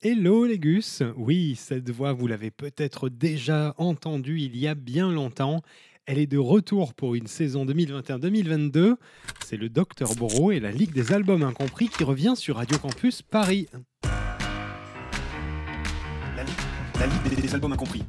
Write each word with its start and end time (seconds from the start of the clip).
Hello 0.00 0.46
les 0.46 0.60
gus 0.60 1.02
Oui, 1.16 1.56
cette 1.56 1.90
voix, 1.90 2.12
vous 2.12 2.28
l'avez 2.28 2.52
peut-être 2.52 3.08
déjà 3.08 3.74
entendue 3.78 4.38
il 4.38 4.56
y 4.56 4.68
a 4.68 4.76
bien 4.76 5.10
longtemps. 5.10 5.60
Elle 6.06 6.18
est 6.18 6.28
de 6.28 6.38
retour 6.38 6.94
pour 6.94 7.16
une 7.16 7.26
saison 7.26 7.66
2021-2022. 7.66 8.94
C'est 9.44 9.56
le 9.56 9.68
Dr 9.68 10.14
Bro 10.14 10.52
et 10.52 10.60
la 10.60 10.70
Ligue 10.70 10.92
des 10.92 11.12
albums 11.12 11.42
incompris 11.42 11.88
qui 11.88 12.04
revient 12.04 12.34
sur 12.36 12.58
Radio 12.58 12.78
Campus 12.78 13.22
Paris. 13.22 13.66
La, 16.36 16.44
Ligue 16.44 17.40
des, 17.42 17.52
albums 17.52 17.72
incompris. 17.72 18.04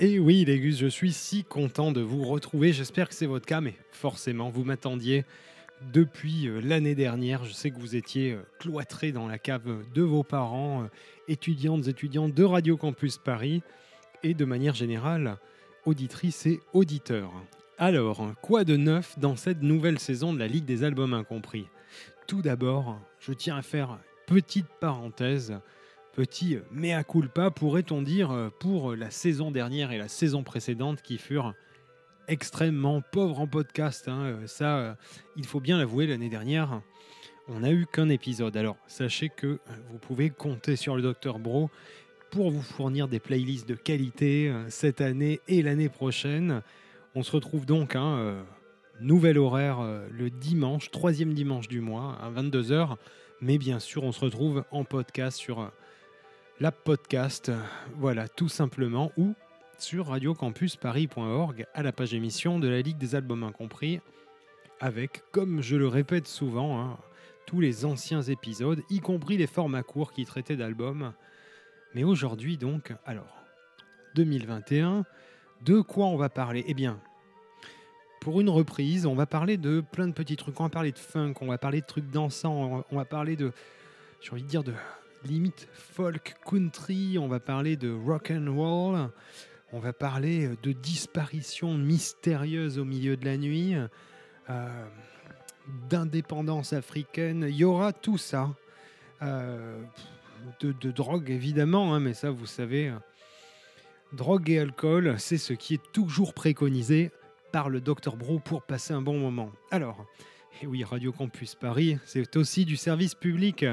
Et 0.00 0.18
oui 0.18 0.46
les 0.46 0.58
gus, 0.58 0.78
je 0.78 0.86
suis 0.86 1.12
si 1.12 1.44
content 1.44 1.92
de 1.92 2.00
vous 2.00 2.24
retrouver. 2.24 2.72
J'espère 2.72 3.10
que 3.10 3.14
c'est 3.14 3.26
votre 3.26 3.44
cas, 3.44 3.60
mais 3.60 3.74
forcément, 3.90 4.48
vous 4.48 4.64
m'attendiez 4.64 5.26
depuis 5.92 6.48
euh, 6.48 6.60
l'année 6.60 6.94
dernière. 6.94 7.44
Je 7.44 7.52
sais 7.52 7.70
que 7.70 7.78
vous 7.78 7.96
étiez 7.96 8.32
euh, 8.32 8.42
cloîtrés 8.58 9.12
dans 9.12 9.26
la 9.26 9.38
cave 9.38 9.84
de 9.94 10.02
vos 10.02 10.22
parents, 10.22 10.82
euh, 10.82 10.86
étudiantes, 11.28 11.88
étudiants 11.88 12.28
de 12.28 12.44
Radio 12.44 12.76
Campus 12.76 13.18
Paris, 13.18 13.62
et 14.22 14.34
de 14.34 14.44
manière 14.44 14.74
générale, 14.74 15.38
auditrices 15.84 16.46
et 16.46 16.60
auditeurs. 16.72 17.32
Alors, 17.78 18.24
quoi 18.40 18.64
de 18.64 18.76
neuf 18.76 19.18
dans 19.18 19.34
cette 19.34 19.62
nouvelle 19.62 19.98
saison 19.98 20.32
de 20.32 20.38
la 20.38 20.46
Ligue 20.46 20.64
des 20.64 20.84
Albums 20.84 21.14
Incompris? 21.14 21.66
Tout 22.26 22.42
d'abord, 22.42 23.00
je 23.18 23.32
tiens 23.32 23.56
à 23.56 23.62
faire 23.62 23.98
petite 24.26 24.68
parenthèse, 24.80 25.58
petit 26.12 26.58
mea 26.70 27.02
culpa, 27.02 27.50
pourrait-on 27.50 28.02
dire, 28.02 28.50
pour 28.60 28.94
la 28.94 29.10
saison 29.10 29.50
dernière 29.50 29.90
et 29.90 29.98
la 29.98 30.06
saison 30.06 30.44
précédente 30.44 31.02
qui 31.02 31.18
furent 31.18 31.54
extrêmement 32.28 33.00
pauvre 33.00 33.40
en 33.40 33.46
podcast. 33.46 34.08
Hein. 34.08 34.22
Euh, 34.24 34.46
ça, 34.46 34.78
euh, 34.78 34.94
il 35.36 35.46
faut 35.46 35.60
bien 35.60 35.78
l'avouer, 35.78 36.06
l'année 36.06 36.28
dernière, 36.28 36.80
on 37.48 37.60
n'a 37.60 37.72
eu 37.72 37.86
qu'un 37.86 38.08
épisode. 38.08 38.56
Alors, 38.56 38.76
sachez 38.86 39.28
que 39.28 39.46
euh, 39.46 39.58
vous 39.90 39.98
pouvez 39.98 40.30
compter 40.30 40.76
sur 40.76 40.96
le 40.96 41.02
Dr 41.02 41.38
Bro 41.38 41.70
pour 42.30 42.50
vous 42.50 42.62
fournir 42.62 43.08
des 43.08 43.20
playlists 43.20 43.68
de 43.68 43.74
qualité 43.74 44.50
cette 44.68 45.02
année 45.02 45.40
et 45.48 45.60
l'année 45.60 45.90
prochaine. 45.90 46.62
On 47.14 47.22
se 47.22 47.30
retrouve 47.30 47.66
donc, 47.66 47.94
hein, 47.94 48.42
nouvel 49.02 49.36
horaire 49.36 49.82
le 50.10 50.30
dimanche, 50.30 50.90
troisième 50.90 51.34
dimanche 51.34 51.68
du 51.68 51.82
mois, 51.82 52.16
à 52.22 52.30
22h. 52.30 52.96
Mais 53.42 53.58
bien 53.58 53.78
sûr, 53.78 54.02
on 54.02 54.12
se 54.12 54.20
retrouve 54.20 54.64
en 54.70 54.84
podcast 54.84 55.36
sur 55.36 55.70
la 56.58 56.72
podcast. 56.72 57.52
Voilà, 57.98 58.28
tout 58.28 58.48
simplement. 58.48 59.12
Ou 59.18 59.34
sur 59.78 60.06
radiocampusparis.org 60.06 61.66
à 61.74 61.82
la 61.82 61.92
page 61.92 62.14
émission 62.14 62.58
de 62.58 62.68
la 62.68 62.80
Ligue 62.80 62.98
des 62.98 63.14
albums 63.14 63.42
incompris, 63.42 64.00
avec, 64.80 65.22
comme 65.32 65.62
je 65.62 65.76
le 65.76 65.88
répète 65.88 66.26
souvent, 66.26 66.80
hein, 66.80 66.98
tous 67.46 67.60
les 67.60 67.84
anciens 67.84 68.22
épisodes, 68.22 68.82
y 68.90 69.00
compris 69.00 69.36
les 69.36 69.46
formats 69.46 69.82
courts 69.82 70.12
qui 70.12 70.24
traitaient 70.24 70.56
d'albums. 70.56 71.12
Mais 71.94 72.04
aujourd'hui 72.04 72.56
donc, 72.56 72.92
alors, 73.04 73.44
2021, 74.14 75.04
de 75.62 75.80
quoi 75.80 76.06
on 76.06 76.16
va 76.16 76.28
parler? 76.28 76.64
Eh 76.66 76.74
bien, 76.74 77.00
pour 78.20 78.40
une 78.40 78.50
reprise, 78.50 79.06
on 79.06 79.14
va 79.14 79.26
parler 79.26 79.56
de 79.56 79.80
plein 79.80 80.06
de 80.06 80.12
petits 80.12 80.36
trucs. 80.36 80.58
On 80.60 80.64
va 80.64 80.70
parler 80.70 80.92
de 80.92 80.98
funk, 80.98 81.34
on 81.40 81.46
va 81.46 81.58
parler 81.58 81.80
de 81.80 81.86
trucs 81.86 82.08
dansants, 82.08 82.84
on 82.90 82.96
va 82.96 83.04
parler 83.04 83.36
de, 83.36 83.52
j'ai 84.20 84.32
envie 84.32 84.44
de 84.44 84.48
dire, 84.48 84.62
de 84.62 84.74
limite 85.24 85.68
folk 85.72 86.36
country, 86.44 87.18
on 87.18 87.28
va 87.28 87.40
parler 87.40 87.76
de 87.76 87.92
rock 87.92 88.30
and 88.30 88.46
roll, 88.54 89.10
on 89.72 89.78
va 89.78 89.92
parler 89.92 90.46
euh, 90.46 90.56
de 90.62 90.72
disparitions 90.72 91.76
mystérieuses 91.76 92.78
au 92.78 92.84
milieu 92.84 93.16
de 93.16 93.24
la 93.24 93.36
nuit, 93.36 93.74
euh, 94.50 94.86
d'indépendance 95.88 96.72
africaine. 96.72 97.46
Il 97.48 97.56
y 97.56 97.64
aura 97.64 97.92
tout 97.92 98.18
ça. 98.18 98.54
Euh, 99.22 99.82
de, 100.60 100.90
drogue 100.90 101.30
évidemment, 101.30 101.94
hein, 101.94 102.00
mais 102.00 102.14
ça 102.14 102.32
vous 102.32 102.46
savez, 102.46 102.92
drogue 104.12 104.50
et 104.50 104.58
alcool, 104.58 105.14
c'est 105.18 105.38
ce 105.38 105.52
qui 105.52 105.74
est 105.74 105.92
toujours 105.92 106.34
préconisé 106.34 107.12
par 107.52 107.68
le 107.68 107.80
Dr 107.80 108.16
Bro 108.16 108.40
pour 108.40 108.62
passer 108.62 108.92
un 108.92 109.02
bon 109.02 109.18
moment. 109.18 109.52
Alors, 109.70 110.04
et 110.60 110.66
oui, 110.66 110.82
Radio 110.82 111.12
Campus 111.12 111.54
Paris, 111.54 111.98
c'est 112.04 112.36
aussi 112.36 112.64
du 112.64 112.76
service 112.76 113.14
public. 113.14 113.64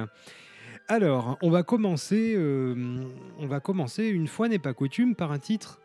Alors, 0.87 1.39
on 1.41 1.49
va 1.49 1.63
commencer, 1.63 2.35
on 2.37 3.47
va 3.47 3.59
commencer 3.59 4.05
une 4.05 4.27
fois 4.27 4.47
n'est 4.47 4.59
pas 4.59 4.75
coutume 4.75 5.15
par 5.15 5.31
un 5.31 5.39
titre 5.39 5.79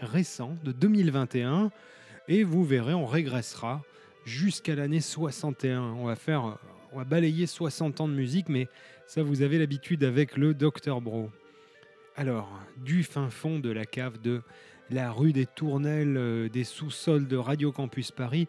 récent 0.00 0.54
de 0.64 0.72
2021 0.72 1.70
et 2.28 2.44
vous 2.44 2.64
verrez, 2.64 2.94
on 2.94 3.06
régressera 3.06 3.82
jusqu'à 4.24 4.74
l'année 4.74 5.00
61. 5.00 5.80
On 5.80 6.04
va 6.04 6.16
faire, 6.16 6.58
on 6.92 6.98
va 6.98 7.04
balayer 7.04 7.46
60 7.46 8.00
ans 8.02 8.08
de 8.08 8.12
musique, 8.12 8.48
mais 8.48 8.68
ça 9.06 9.22
vous 9.22 9.42
avez 9.42 9.58
l'habitude 9.58 10.04
avec 10.04 10.36
le 10.36 10.54
Dr 10.54 11.00
Bro. 11.00 11.30
Alors, 12.16 12.50
du 12.84 13.02
fin 13.02 13.30
fond 13.30 13.58
de 13.58 13.70
la 13.70 13.86
cave 13.86 14.20
de 14.20 14.42
la 14.90 15.10
rue 15.10 15.32
des 15.32 15.46
Tournelles, 15.46 16.16
euh, 16.16 16.48
des 16.48 16.64
sous-sols 16.64 17.28
de 17.28 17.36
Radio 17.36 17.72
Campus 17.72 18.10
Paris, 18.10 18.48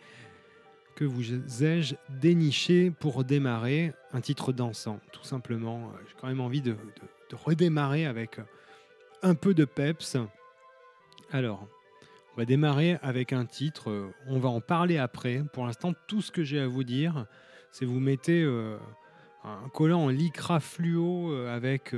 que 0.95 1.05
vous 1.05 1.63
ai-je 1.63 1.95
déniché 2.09 2.91
pour 2.91 3.23
démarrer 3.23 3.93
un 4.11 4.19
titre 4.19 4.51
dansant, 4.51 4.99
tout 5.13 5.23
simplement. 5.23 5.93
J'ai 6.07 6.15
quand 6.19 6.27
même 6.27 6.41
envie 6.41 6.61
de 6.61 6.75
redémarrer 7.31 8.05
avec 8.05 8.39
un 9.21 9.35
peu 9.35 9.53
de 9.53 9.65
peps. 9.65 10.17
Alors, 11.31 11.67
on 12.33 12.37
va 12.37 12.45
démarrer 12.45 12.97
avec 13.03 13.33
un 13.33 13.45
titre. 13.45 13.91
Euh, 13.91 14.11
on 14.27 14.39
va 14.39 14.49
en 14.49 14.61
parler 14.61 14.97
après. 14.97 15.43
Pour 15.53 15.65
l'instant, 15.65 15.93
tout 16.07 16.21
ce 16.21 16.31
que 16.31 16.43
j'ai 16.43 16.59
à 16.59 16.67
vous 16.67 16.83
dire, 16.83 17.27
c'est 17.71 17.85
vous 17.85 17.99
mettez 17.99 18.41
euh, 18.41 18.77
un 19.43 19.69
collant 19.69 20.05
en 20.05 20.09
lycra 20.09 20.59
fluo 20.59 21.31
euh, 21.31 21.55
avec 21.55 21.93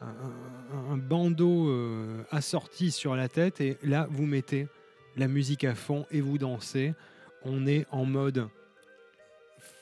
un, 0.00 0.96
bandeau 0.96 1.70
assorti 2.30 2.90
sur 2.90 3.14
la 3.14 3.28
tête 3.28 3.60
et 3.60 3.76
là, 3.82 4.08
vous 4.10 4.24
mettez 4.24 4.66
la 5.16 5.28
musique 5.28 5.64
à 5.64 5.74
fond 5.74 6.06
et 6.10 6.22
vous 6.22 6.38
dansez. 6.38 6.94
On 7.44 7.66
est 7.66 7.86
en 7.90 8.06
mode 8.06 8.48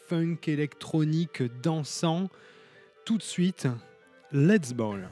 funk 0.09 0.39
électronique 0.49 1.43
dansant. 1.62 2.29
Tout 3.05 3.17
de 3.17 3.23
suite, 3.23 3.69
let's 4.33 4.73
ball. 4.73 5.09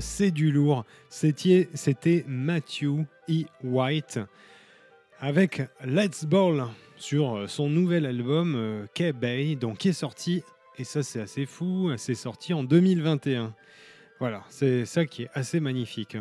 C'est 0.00 0.30
du 0.30 0.50
lourd. 0.50 0.84
C'était 1.08 1.68
c'était 1.74 2.24
Matthew 2.26 3.04
E. 3.28 3.44
White 3.62 4.20
avec 5.18 5.62
Let's 5.84 6.24
Ball 6.24 6.66
sur 6.96 7.48
son 7.48 7.68
nouvel 7.68 8.06
album 8.06 8.54
euh, 8.56 8.86
K-Bay, 8.94 9.56
donc 9.56 9.78
qui 9.78 9.88
est 9.88 9.92
sorti, 9.92 10.42
et 10.78 10.84
ça 10.84 11.02
c'est 11.02 11.20
assez 11.20 11.46
fou, 11.46 11.90
c'est 11.96 12.14
sorti 12.14 12.54
en 12.54 12.64
2021. 12.64 13.54
Voilà, 14.18 14.44
c'est 14.48 14.86
ça 14.86 15.04
qui 15.04 15.24
est 15.24 15.30
assez 15.34 15.60
magnifique. 15.60 16.16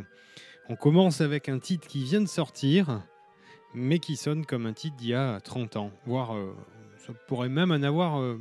On 0.67 0.75
commence 0.75 1.21
avec 1.21 1.47
un 1.47 1.59
titre 1.59 1.87
qui 1.87 2.03
vient 2.03 2.21
de 2.21 2.27
sortir, 2.27 3.03
mais 3.73 3.99
qui 3.99 4.15
sonne 4.15 4.45
comme 4.45 4.65
un 4.65 4.73
titre 4.73 4.95
d'il 4.97 5.09
y 5.09 5.13
a 5.13 5.39
30 5.39 5.75
ans, 5.75 5.91
voire 6.05 6.35
euh, 6.35 6.55
ça 7.05 7.13
pourrait 7.27 7.49
même 7.49 7.71
en 7.71 7.83
avoir 7.83 8.19
euh, 8.19 8.39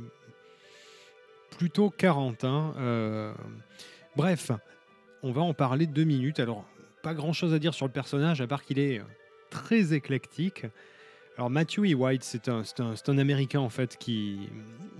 plutôt 1.57 1.89
40. 1.89 2.43
hein. 2.43 2.73
Euh, 2.77 3.33
bref, 4.15 4.51
on 5.25 5.31
va 5.31 5.41
en 5.41 5.55
parler 5.55 5.87
deux 5.87 6.03
minutes. 6.03 6.39
Alors, 6.39 6.65
pas 7.01 7.15
grand 7.15 7.33
chose 7.33 7.51
à 7.53 7.59
dire 7.59 7.73
sur 7.73 7.87
le 7.87 7.91
personnage, 7.91 8.41
à 8.41 8.47
part 8.47 8.63
qu'il 8.63 8.77
est 8.77 8.99
euh, 8.99 9.03
très 9.49 9.93
éclectique. 9.93 10.67
Alors, 11.35 11.49
Matthew 11.49 11.79
E. 11.79 11.93
White, 11.95 12.23
c'est 12.23 12.47
un, 12.47 12.61
un, 12.79 12.93
un 13.07 13.17
Américain 13.17 13.59
en 13.59 13.69
fait 13.69 13.97
qui, 13.97 14.37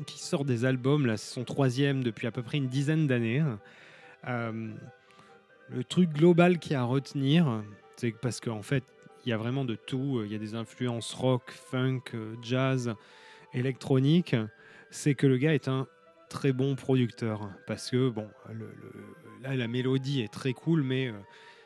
qui 0.08 0.20
sort 0.20 0.44
des 0.44 0.66
albums. 0.66 1.06
Là, 1.06 1.16
c'est 1.16 1.32
son 1.32 1.44
troisième 1.44 2.04
depuis 2.04 2.26
à 2.26 2.32
peu 2.32 2.42
près 2.42 2.58
une 2.58 2.68
dizaine 2.68 3.06
d'années. 3.06 3.44
Euh, 4.28 4.74
le 5.70 5.84
truc 5.84 6.10
global 6.10 6.58
qui 6.58 6.74
a 6.74 6.82
à 6.82 6.84
retenir, 6.84 7.64
c'est 7.96 8.12
parce 8.12 8.40
qu'en 8.40 8.64
fait, 8.64 8.84
il 9.26 9.30
y 9.30 9.34
a 9.34 9.38
vraiment 9.38 9.64
de 9.64 9.76
tout. 9.76 10.24
Il 10.26 10.32
y 10.32 10.36
a 10.36 10.40
des 10.40 10.56
influences 10.56 11.14
rock, 11.14 11.52
funk, 11.52 12.02
euh, 12.16 12.36
jazz, 12.42 12.96
électronique. 13.54 14.36
C'est 14.90 15.14
que 15.14 15.28
le 15.28 15.38
gars 15.38 15.54
est 15.54 15.68
un 15.68 15.88
très 16.36 16.52
bon 16.52 16.76
producteur. 16.76 17.50
Parce 17.66 17.90
que, 17.90 18.10
bon, 18.10 18.28
là, 19.42 19.56
la 19.56 19.68
mélodie 19.70 20.20
est 20.20 20.32
très 20.32 20.52
cool, 20.52 20.84
mais 20.84 21.08
euh, 21.08 21.14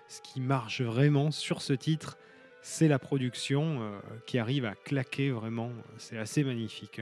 ce 0.07 0.21
qui 0.21 0.41
marche 0.41 0.81
vraiment 0.81 1.31
sur 1.31 1.63
ce 1.63 1.73
titre, 1.73 2.19
c'est 2.61 2.87
la 2.87 2.99
production 2.99 3.81
euh, 3.81 3.99
qui 4.27 4.37
arrive 4.37 4.65
à 4.65 4.75
claquer 4.75 5.31
vraiment. 5.31 5.71
C'est 5.97 6.19
assez 6.19 6.43
magnifique. 6.43 7.01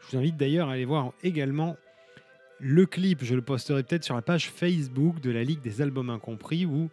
Je 0.00 0.10
vous 0.10 0.18
invite 0.18 0.36
d'ailleurs 0.36 0.68
à 0.68 0.72
aller 0.72 0.84
voir 0.84 1.14
également 1.22 1.78
le 2.60 2.84
clip. 2.84 3.24
Je 3.24 3.34
le 3.34 3.40
posterai 3.40 3.82
peut-être 3.84 4.04
sur 4.04 4.14
la 4.14 4.22
page 4.22 4.50
Facebook 4.50 5.20
de 5.20 5.30
la 5.30 5.44
Ligue 5.44 5.62
des 5.62 5.80
Albums 5.80 6.10
Incompris 6.10 6.66
où 6.66 6.90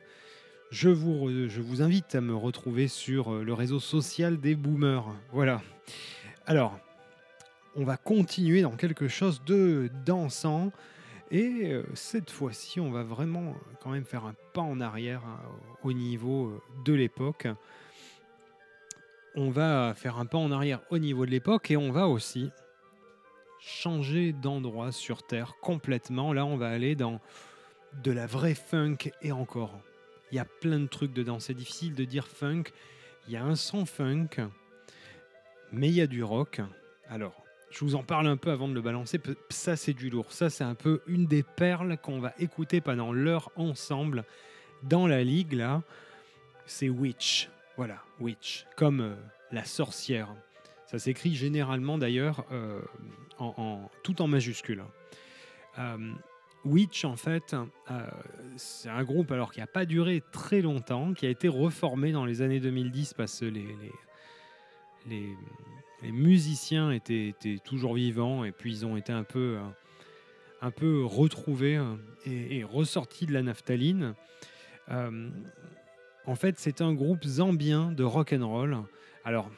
je 0.72 0.88
vous, 0.88 1.30
je 1.50 1.60
vous 1.60 1.82
invite 1.82 2.16
à 2.16 2.22
me 2.22 2.36
retrouver 2.36 2.88
sur 2.88 3.34
euh, 3.34 3.44
le 3.44 3.54
réseau 3.54 3.82
social 3.82 4.40
des 4.40 4.56
boomers. 4.56 5.14
Voilà. 5.34 5.62
Alors, 6.46 6.80
on 7.75 7.83
va 7.83 7.98
continuer 7.98 8.62
dans 8.62 8.75
quelque 8.75 9.07
chose 9.07 9.42
de 9.45 9.89
dansant. 10.06 10.72
Et 11.31 11.72
euh, 11.74 11.83
cette 11.94 12.31
fois-ci, 12.31 12.80
on 12.80 12.92
va 12.92 13.04
vraiment 13.04 13.50
euh, 13.50 13.75
quand 13.81 13.89
même 13.89 14.06
faire 14.06 14.25
un 14.25 14.36
pas 14.54 14.62
en 14.62 14.80
arrière 14.80 15.24
hein, 15.25 15.39
au 15.83 15.92
niveau 15.92 16.48
euh, 16.48 16.62
de 16.86 16.94
l'époque. 16.94 17.48
On 19.35 19.50
va 19.50 19.94
faire 19.95 20.18
un 20.18 20.26
pas 20.26 20.38
en 20.38 20.52
arrière 20.52 20.81
au 20.92 20.97
niveau 20.97 21.26
de 21.26 21.31
l'époque 21.31 21.71
et 21.71 21.78
on 21.78 21.92
va 21.92 22.07
aussi 22.07 22.52
changer 23.59 24.31
d'endroit 24.31 24.92
sur 24.92 25.23
Terre 25.23 25.56
complètement. 25.61 26.31
Là, 26.31 26.45
on 26.45 26.57
va 26.57 26.69
aller 26.69 26.95
dans 26.95 27.19
de 28.04 28.11
la 28.11 28.28
vraie 28.28 28.56
funk 28.56 28.97
et 29.21 29.31
encore. 29.31 29.80
Il 30.31 30.35
y 30.35 30.40
a 30.40 30.45
plein 30.45 30.80
de 30.80 30.88
trucs 30.88 31.14
dedans. 31.14 31.40
C'est 31.40 31.54
difficile 31.54 31.95
de 31.95 32.06
dire 32.06 32.28
funk. 32.28 32.64
Il 33.28 33.33
y 33.33 33.38
a 33.38 33.44
un 33.44 33.56
son 33.56 33.85
funk, 33.85 34.30
mais 35.71 35.90
il 35.90 35.95
y 35.95 36.02
a 36.02 36.07
du 36.07 36.23
rock. 36.23 36.61
Alors, 37.09 37.44
je 37.69 37.80
vous 37.84 37.95
en 37.95 38.04
parle 38.04 38.28
un 38.28 38.38
peu 38.38 38.52
avant 38.52 38.68
de 38.68 38.74
le 38.74 38.81
balancer. 38.81 39.19
Ça, 39.50 39.76
c'est 39.76 39.94
du 39.94 40.10
lourd. 40.10 40.31
Ça, 40.31 40.50
c'est 40.50 40.64
un 40.64 40.76
peu 40.76 41.02
une 41.07 41.26
des 41.26 41.44
perles 41.44 41.98
qu'on 42.02 42.19
va 42.19 42.34
écouter 42.40 42.81
pendant 42.81 43.12
l'heure 43.12 43.52
ensemble 43.56 44.24
dans 44.84 45.07
la 45.07 45.24
ligue. 45.24 45.54
Là, 45.54 45.81
c'est 46.66 46.90
Witch. 46.90 47.50
Voilà, 47.78 48.02
Witch, 48.19 48.66
comme 48.76 49.02
euh, 49.02 49.16
la 49.52 49.66
sorcière. 49.66 50.30
Ça 50.86 51.00
s'écrit 51.00 51.36
généralement 51.36 51.98
d'ailleurs 51.98 52.45
euh, 52.52 52.80
en, 53.38 53.90
tout 54.04 54.22
en 54.22 54.28
majuscule. 54.28 54.84
Euh, 55.78 56.14
Witch, 56.64 57.04
en 57.04 57.16
fait, 57.16 57.56
c'est 58.56 58.90
un 58.90 59.04
groupe 59.04 59.31
alors 59.31 59.52
qui 59.52 59.60
n'a 59.60 59.68
pas 59.68 59.86
duré 59.86 60.24
très 60.31 60.62
longtemps, 60.62 61.14
qui 61.14 61.28
a 61.28 61.30
été 61.30 61.48
reformé 61.48 62.12
dans 62.12 62.26
les 62.26 62.42
années 62.42 62.60
2010 62.60 63.14
parce 63.14 63.40
que 63.40 63.45
les, 63.45 63.68
les, 65.07 65.36
les 66.02 66.11
musiciens 66.11 66.92
étaient, 66.92 67.33
toujours 67.64 67.95
vivants 67.95 68.44
et 68.44 68.52
puis 68.52 68.71
ils 68.71 68.85
ont 68.85 68.97
été 68.97 69.14
un 69.14 69.23
peu, 69.23 69.57
euh, 69.57 69.61
un 70.61 70.71
peu 70.71 71.04
retrouvés 71.04 71.78
euh, 71.78 71.95
et, 72.25 72.64
ressortis 72.64 73.25
de 73.25 73.33
la 73.33 73.42
naphtaline. 73.42 74.14
Euh, 74.90 75.30
en 76.25 76.35
fait, 76.35 76.59
c'est 76.59 76.81
un 76.81 76.94
groupe 76.94 77.23
zambien 77.23 77.92
de 77.92 78.04
rock 78.04 78.33
and 78.33 78.47
roll. 78.47 78.78
Alors, 79.23 79.49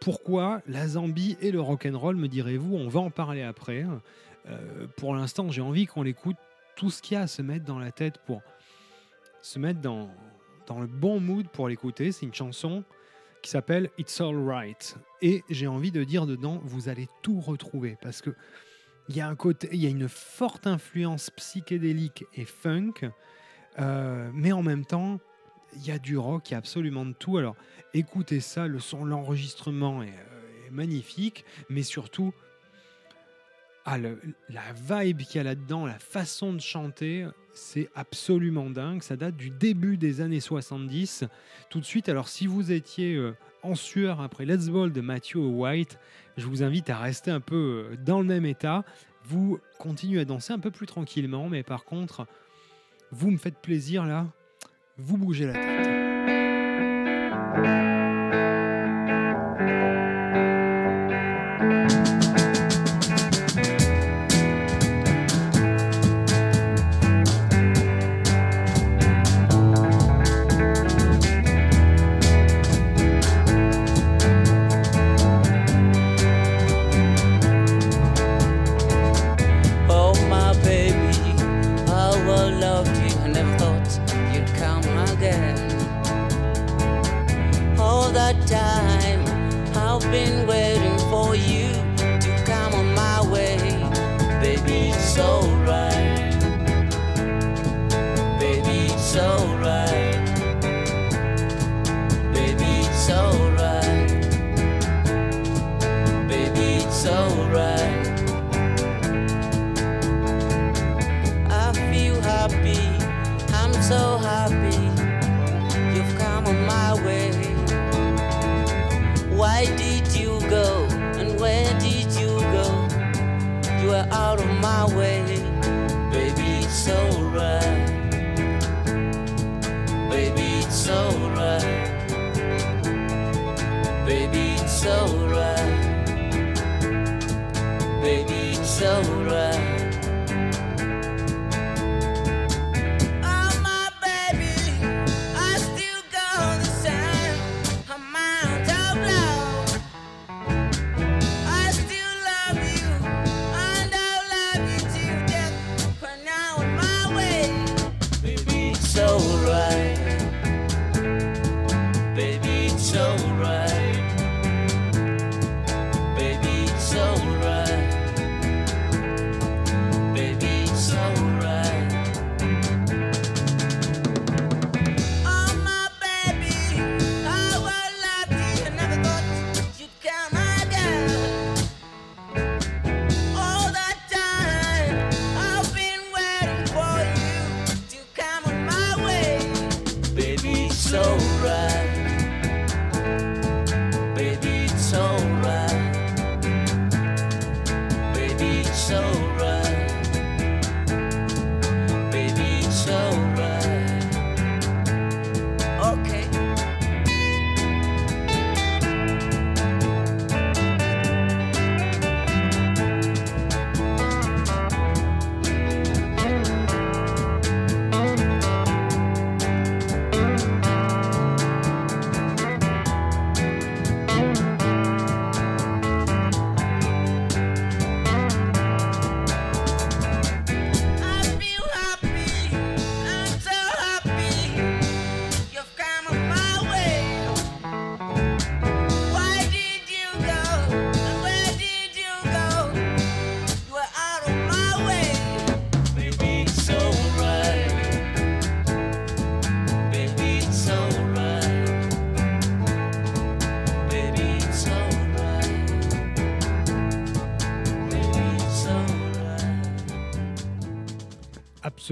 pourquoi 0.00 0.60
la 0.66 0.86
Zambie 0.86 1.36
et 1.40 1.50
le 1.50 1.60
rock 1.60 1.86
and 1.86 1.98
roll, 1.98 2.16
me 2.16 2.28
direz-vous? 2.28 2.76
On 2.76 2.88
va 2.88 3.00
en 3.00 3.10
parler 3.10 3.42
après. 3.42 3.84
Pour 4.96 5.14
l'instant, 5.14 5.50
j'ai 5.50 5.60
envie 5.60 5.86
qu'on 5.86 6.04
écoute 6.04 6.36
tout 6.76 6.90
ce 6.90 7.02
qu'il 7.02 7.16
y 7.16 7.18
a 7.18 7.22
à 7.22 7.26
se 7.26 7.42
mettre 7.42 7.64
dans 7.64 7.80
la 7.80 7.90
tête 7.90 8.18
pour 8.18 8.42
se 9.40 9.58
mettre 9.58 9.80
dans, 9.80 10.08
dans 10.68 10.80
le 10.80 10.86
bon 10.86 11.18
mood 11.18 11.48
pour 11.48 11.68
l'écouter. 11.68 12.12
C'est 12.12 12.26
une 12.26 12.34
chanson 12.34 12.84
qui 13.42 13.50
s'appelle 13.50 13.90
It's 13.98 14.20
All 14.20 14.36
Right. 14.36 14.96
Et 15.20 15.42
j'ai 15.50 15.66
envie 15.66 15.90
de 15.90 16.04
dire 16.04 16.26
dedans, 16.26 16.60
vous 16.64 16.88
allez 16.88 17.08
tout 17.22 17.40
retrouver 17.40 17.98
parce 18.00 18.22
que 18.22 18.30
il 19.08 19.16
y 19.16 19.20
a 19.20 19.28
un 19.28 19.34
côté, 19.34 19.68
il 19.72 19.82
y 19.82 19.86
a 19.86 19.90
une 19.90 20.08
forte 20.08 20.66
influence 20.66 21.30
psychédélique 21.30 22.24
et 22.34 22.44
funk, 22.44 23.10
euh, 23.80 24.30
mais 24.32 24.52
en 24.52 24.62
même 24.62 24.86
temps, 24.86 25.18
il 25.74 25.84
y 25.84 25.90
a 25.90 25.98
du 25.98 26.16
rock, 26.16 26.50
il 26.50 26.52
y 26.52 26.54
a 26.54 26.58
absolument 26.58 27.04
de 27.04 27.12
tout. 27.12 27.36
Alors 27.36 27.56
écoutez 27.94 28.40
ça, 28.40 28.68
le 28.68 28.78
son, 28.78 29.04
l'enregistrement 29.04 30.02
est, 30.02 30.08
euh, 30.08 30.70
magnifique, 30.70 31.44
mais 31.68 31.82
surtout 31.82 32.32
ah, 33.84 33.98
la 33.98 35.02
vibe 35.02 35.22
qu'il 35.22 35.36
y 35.36 35.40
a 35.40 35.42
là-dedans, 35.42 35.84
la 35.84 35.98
façon 35.98 36.52
de 36.52 36.60
chanter, 36.60 37.26
c'est 37.54 37.88
absolument 37.94 38.70
dingue. 38.70 39.02
Ça 39.02 39.16
date 39.16 39.36
du 39.36 39.50
début 39.50 39.96
des 39.96 40.20
années 40.20 40.40
70. 40.40 41.24
Tout 41.70 41.80
de 41.80 41.84
suite, 41.84 42.08
alors 42.08 42.28
si 42.28 42.46
vous 42.46 42.72
étiez 42.72 43.14
euh, 43.14 43.36
en 43.62 43.74
sueur 43.74 44.20
après 44.20 44.44
Let's 44.44 44.68
Ball 44.68 44.92
de 44.92 45.00
Matthew 45.00 45.36
White, 45.36 45.98
je 46.36 46.46
vous 46.46 46.62
invite 46.62 46.90
à 46.90 46.98
rester 46.98 47.30
un 47.30 47.40
peu 47.40 47.90
euh, 47.92 47.96
dans 48.04 48.20
le 48.20 48.26
même 48.26 48.46
état. 48.46 48.84
Vous 49.24 49.58
continuez 49.78 50.20
à 50.20 50.24
danser 50.24 50.52
un 50.52 50.58
peu 50.58 50.70
plus 50.70 50.86
tranquillement, 50.86 51.48
mais 51.48 51.62
par 51.62 51.84
contre, 51.84 52.26
vous 53.10 53.30
me 53.30 53.38
faites 53.38 53.58
plaisir 53.58 54.04
là, 54.04 54.26
vous 54.98 55.16
bougez 55.16 55.46
la 55.46 55.52
tête. 55.52 55.92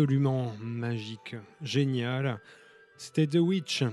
Absolument 0.00 0.54
magique, 0.62 1.37
génial. 1.61 2.40
C'était 2.97 3.26
The 3.26 3.35
Witch. 3.37 3.85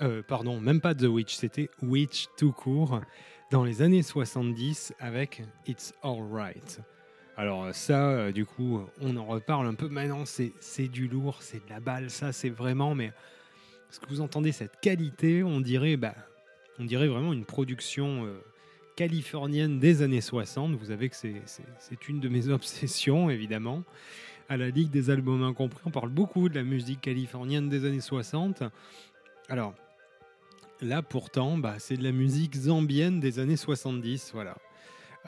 Euh, 0.00 0.22
pardon, 0.26 0.58
même 0.58 0.80
pas 0.80 0.94
The 0.94 1.02
Witch, 1.02 1.34
c'était 1.34 1.68
Witch 1.82 2.28
tout 2.38 2.52
court 2.52 3.02
dans 3.50 3.62
les 3.62 3.82
années 3.82 4.02
70 4.02 4.94
avec 4.98 5.42
It's 5.66 5.92
Alright. 6.02 6.80
Alors 7.36 7.74
ça, 7.74 8.08
euh, 8.08 8.32
du 8.32 8.46
coup, 8.46 8.80
on 9.02 9.14
en 9.18 9.26
reparle 9.26 9.66
un 9.66 9.74
peu 9.74 9.88
maintenant, 9.88 10.24
c'est 10.24 10.88
du 10.88 11.06
lourd, 11.06 11.42
c'est 11.42 11.62
de 11.62 11.68
la 11.68 11.80
balle, 11.80 12.08
ça 12.08 12.32
c'est 12.32 12.48
vraiment, 12.48 12.94
mais 12.94 13.12
ce 13.90 14.00
que 14.00 14.06
vous 14.08 14.22
entendez, 14.22 14.52
cette 14.52 14.80
qualité, 14.80 15.42
on 15.42 15.60
dirait, 15.60 15.98
bah, 15.98 16.14
on 16.78 16.86
dirait 16.86 17.08
vraiment 17.08 17.34
une 17.34 17.44
production 17.44 18.24
euh, 18.24 18.40
californienne 18.96 19.78
des 19.78 20.00
années 20.00 20.22
60. 20.22 20.76
Vous 20.76 20.86
savez 20.86 21.10
que 21.10 21.16
c'est 21.16 22.08
une 22.08 22.20
de 22.20 22.30
mes 22.30 22.48
obsessions, 22.48 23.28
évidemment. 23.28 23.84
À 24.48 24.56
la 24.56 24.68
Ligue 24.68 24.90
des 24.90 25.10
albums 25.10 25.42
incompris, 25.42 25.80
on 25.86 25.90
parle 25.90 26.10
beaucoup 26.10 26.48
de 26.48 26.54
la 26.54 26.62
musique 26.62 27.00
californienne 27.00 27.68
des 27.68 27.84
années 27.84 28.00
60. 28.00 28.62
Alors, 29.48 29.74
là 30.80 31.02
pourtant, 31.02 31.58
bah, 31.58 31.76
c'est 31.78 31.96
de 31.96 32.02
la 32.02 32.12
musique 32.12 32.54
zambienne 32.56 33.20
des 33.20 33.38
années 33.38 33.56
70, 33.56 34.30
voilà. 34.34 34.56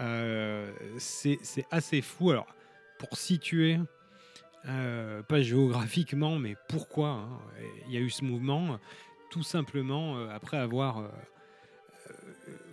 Euh, 0.01 0.73
c'est 0.99 1.39
assez 1.71 2.03
fou. 2.03 2.31
Alors, 2.31 2.47
pour 2.99 3.17
situer, 3.17 3.79
euh, 4.67 5.23
pas 5.23 5.43
géographiquement, 5.43 6.39
mais 6.39 6.57
pourquoi 6.69 7.09
hein, 7.09 7.29
il 7.87 7.95
y 7.95 7.97
a 7.97 8.01
eu 8.01 8.11
ce 8.11 8.25
mouvement 8.25 8.79
Tout 9.31 9.43
simplement, 9.43 10.17
euh, 10.17 10.29
après 10.31 10.57
avoir 10.57 11.09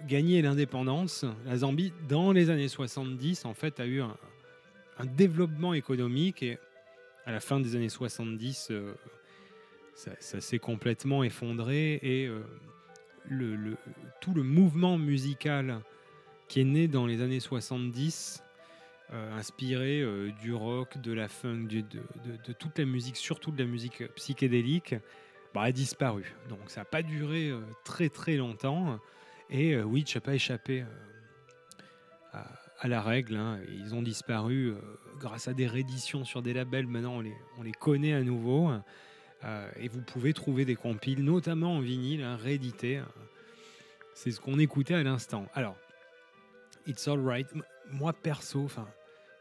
gagné 0.08 0.42
l'indépendance, 0.42 1.26
la 1.46 1.58
Zambie, 1.58 1.94
dans 2.10 2.32
les 2.32 2.50
années 2.50 2.68
70, 2.68 3.46
en 3.46 3.54
fait, 3.54 3.80
a 3.80 3.86
eu 3.86 4.02
un, 4.02 4.18
un 5.02 5.06
développement 5.06 5.74
économique 5.74 6.44
et 6.44 6.58
à 7.26 7.32
la 7.32 7.40
fin 7.40 7.60
des 7.60 7.76
années 7.76 7.90
70, 7.90 8.70
euh, 8.72 8.94
ça, 9.94 10.42
s'est 10.42 10.60
complètement 10.60 11.24
effondré 11.24 12.00
et 12.02 12.28
euh, 12.28 12.42
le, 13.28 13.78
tout 14.20 14.34
le 14.34 14.44
mouvement 14.44 14.98
musical 14.98 15.82
qui 16.48 16.62
est 16.62 16.66
né 16.66 16.88
dans 16.88 17.06
les 17.06 17.22
années 17.22 17.40
70, 17.40 18.44
euh, 19.14 19.38
inspiré 19.38 20.02
euh, 20.02 20.32
du 20.42 20.54
rock, 20.54 20.98
de 21.00 21.12
la 21.12 21.28
funk, 21.28 21.68
de, 21.68 22.54
toute 22.54 22.80
la 22.80 22.86
musique, 22.86 23.18
surtout 23.18 23.52
de 23.52 23.62
la 23.62 23.70
musique 23.70 24.08
psychédélique, 24.16 24.96
bah, 25.54 25.64
a 25.64 25.72
disparu. 25.72 26.34
Donc 26.50 26.60
ça 26.68 26.82
n'a 26.82 26.86
pas 26.86 27.02
duré 27.04 27.50
euh, 27.50 27.60
très 27.84 28.10
très 28.10 28.38
longtemps 28.38 29.00
et 29.50 29.76
euh, 29.76 29.84
Witch 29.84 30.16
n'a 30.16 30.22
pas 30.22 30.34
échappé 30.34 30.86
à, 32.32 32.46
à 32.82 32.88
la 32.88 33.02
règle. 33.02 33.36
hein. 33.36 33.60
Ils 33.72 33.94
ont 33.94 34.02
disparu 34.02 34.72
euh, 34.72 34.76
grâce 35.20 35.48
à 35.48 35.54
des 35.54 35.68
rééditions 35.68 36.26
sur 36.26 36.42
des 36.42 36.54
labels. 36.54 36.88
Maintenant, 36.88 37.18
on 37.18 37.22
les, 37.22 37.36
on 37.60 37.64
les 37.64 37.72
connaît 37.72 38.14
à 38.14 38.22
nouveau. 38.22 38.72
Euh, 39.44 39.72
et 39.80 39.88
vous 39.88 40.02
pouvez 40.02 40.34
trouver 40.34 40.66
des 40.66 40.76
compiles, 40.76 41.24
notamment 41.24 41.78
en 41.78 41.80
vinyle, 41.80 42.24
hein, 42.24 42.36
réédités. 42.36 43.02
C'est 44.16 44.32
ce 44.32 44.42
qu'on 44.42 44.58
écoutait 44.58 44.96
à 44.96 45.04
l'instant. 45.04 45.46
Alors, 45.54 45.78
It's 46.88 47.08
Alright. 47.08 47.48
Moi, 47.92 48.14
perso, 48.14 48.68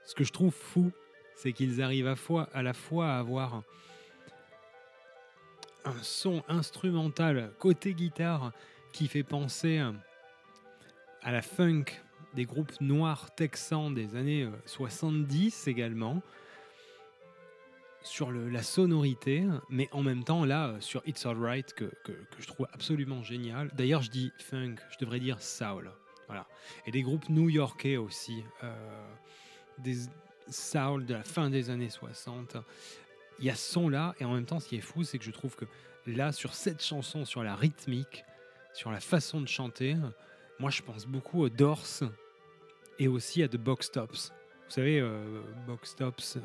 ce 0.05 0.15
que 0.15 0.25
je 0.25 0.33
trouve 0.33 0.55
fou, 0.55 0.93
c'est 1.35 1.53
qu'ils 1.53 1.81
arrivent 1.81 2.15
à, 2.53 2.63
la 2.63 2.75
fois 2.75 3.09
à 3.09 3.19
avoir 3.19 3.55
un, 3.55 3.65
un 5.87 6.03
son 6.03 6.43
instrumental 6.49 7.53
côté 7.59 7.95
guitare 7.95 8.53
qui 8.93 9.09
fait 9.09 9.23
penser 9.23 9.79
euh, 9.79 9.93
à 11.23 11.33
la 11.33 11.41
funk 11.41 11.85
des 12.35 12.45
groupes 12.45 12.81
noirs 12.81 13.35
texans 13.35 13.93
des 13.95 14.15
années 14.17 14.45
euh, 14.45 14.51
70 14.67 15.67
également 15.69 16.23
sur 18.03 18.33
la 18.33 18.63
sonorité, 18.63 19.45
mais 19.69 19.89
en 19.93 20.03
même 20.03 20.25
temps 20.25 20.45
là 20.45 20.69
euh, 20.69 20.81
sur 20.81 21.03
It's 21.07 21.27
Alright 21.27 21.75
que, 21.75 21.93
que, 22.05 22.13
je 22.39 22.47
trouve 22.47 22.67
absolument 22.73 23.23
génial. 23.23 23.71
D'ailleurs, 23.75 24.03
je 24.03 24.11
dis 24.11 24.33
funk, 24.39 24.77
je 24.91 24.99
devrais 24.99 25.21
dire 25.21 25.43
soul. 25.43 25.91
Voilà. 26.27 26.47
Et 26.87 26.91
des 26.91 27.03
groupes 27.03 27.29
new-yorkais 27.29 27.97
aussi, 27.97 28.45
euh, 28.63 28.73
des 29.79 29.97
soul 30.49 31.07
de 31.07 31.15
la 31.15 31.23
fin 31.23 31.51
des 31.51 31.71
années 31.71 31.91
60. 31.91 32.57
Il 33.39 33.45
y 33.45 33.51
a 33.51 33.55
ce 33.55 33.73
son-là, 33.73 34.15
et 34.19 34.25
en 34.25 34.35
même 34.35 34.47
temps, 34.47 34.61
ce 34.61 34.69
qui 34.69 34.77
est 34.77 34.81
fou, 34.81 35.05
c'est 35.05 35.19
que 35.19 35.25
je 35.25 35.31
trouve 35.31 35.57
que 35.57 35.65
là, 36.07 36.33
sur 36.33 36.55
cette 36.55 36.83
chanson, 36.83 37.25
sur 37.25 37.43
la 37.43 37.55
rythmique, 37.55 38.25
sur 38.73 38.91
la 38.91 39.01
façon 39.01 39.41
de 39.41 39.49
chanter, 39.49 39.97
moi, 40.61 40.71
je 40.71 40.83
pense 40.83 41.07
beaucoup 41.07 41.43
aux 41.43 41.49
Doors 41.49 41.87
et 42.99 43.09
aussi 43.09 43.43
à 43.43 43.49
The 43.49 43.57
Box 43.57 43.91
Tops. 43.91 44.31
Vous 44.67 44.71
savez, 44.75 45.01
euh, 45.01 45.41
Box 45.67 45.97
Tops 45.97 46.37
euh, 46.37 46.41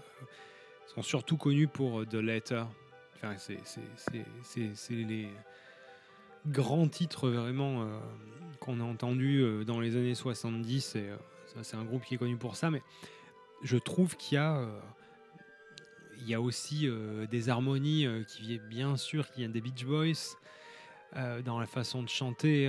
sont 0.88 1.02
surtout 1.02 1.38
connus 1.38 1.68
pour 1.68 2.00
euh, 2.02 2.06
The 2.06 2.16
Letter. 2.16 2.64
Enfin, 3.18 3.36
c'est- 3.38 3.60
les 4.90 5.28
grands 6.48 6.88
titres 6.88 7.30
vraiment 7.30 7.84
euh, 7.84 8.00
qu'on 8.60 8.80
a 8.80 8.84
entendus 8.84 9.64
dans 9.66 9.80
les 9.80 9.96
années 9.96 10.16
70. 10.16 10.96
Et, 10.96 11.10
euh, 11.10 11.18
ça, 11.48 11.64
c'est 11.64 11.76
un 11.76 11.84
groupe 11.84 12.04
qui 12.06 12.16
est 12.16 12.18
connu 12.18 12.38
pour 12.38 12.56
ça, 12.56 12.72
mais 12.72 12.82
je 13.64 13.78
trouve 13.78 14.16
qu'il 14.16 14.36
y 14.36 14.40
a, 14.40 14.66
y 16.26 16.34
a 16.34 16.42
aussi 16.42 16.90
des 17.30 17.50
harmonies 17.50 18.08
qui 18.28 18.42
viennent 18.42 18.68
bien 18.68 18.98
sûr 18.98 19.30
qui 19.30 19.40
viennent 19.40 19.52
des 19.52 19.62
Beach 19.62 19.86
Boys 19.86 20.36
dans 21.46 21.60
la 21.60 21.66
façon 21.68 22.04
de 22.04 22.10
chanter, 22.10 22.68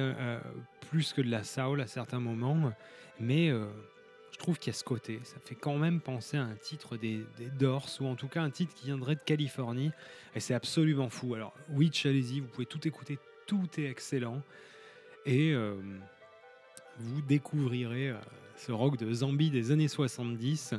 plus 0.90 1.12
que 1.12 1.20
de 1.20 1.30
la 1.30 1.44
soul 1.44 1.80
à 1.80 1.86
certains 1.86 2.20
moments. 2.20 2.72
Mais 3.20 3.50
euh, 3.50 3.66
je 4.32 4.38
trouve 4.38 4.58
qu'il 4.58 4.72
y 4.72 4.76
a 4.76 4.78
ce 4.78 4.84
côté. 4.84 5.20
Ça 5.24 5.36
fait 5.40 5.54
quand 5.54 5.76
même 5.76 6.00
penser 6.00 6.36
à 6.36 6.42
un 6.42 6.54
titre 6.54 6.96
des, 6.96 7.24
des 7.38 7.46
Doors, 7.46 7.88
ou 8.00 8.06
en 8.06 8.14
tout 8.14 8.28
cas 8.28 8.42
un 8.42 8.50
titre 8.50 8.74
qui 8.74 8.86
viendrait 8.86 9.14
de 9.14 9.20
Californie. 9.24 9.90
Et 10.34 10.40
c'est 10.40 10.54
absolument 10.54 11.08
fou. 11.08 11.34
Alors, 11.34 11.54
Witch, 11.70 12.06
allez-y, 12.06 12.40
vous 12.40 12.48
pouvez 12.48 12.66
tout 12.66 12.86
écouter, 12.86 13.18
tout 13.46 13.68
est 13.78 13.84
excellent. 13.84 14.42
Et 15.24 15.52
euh, 15.52 15.74
vous 16.98 17.22
découvrirez 17.22 18.10
euh, 18.10 18.16
ce 18.56 18.72
rock 18.72 18.96
de 18.96 19.12
Zambie 19.12 19.50
des 19.50 19.70
années 19.70 19.88
70. 19.88 20.74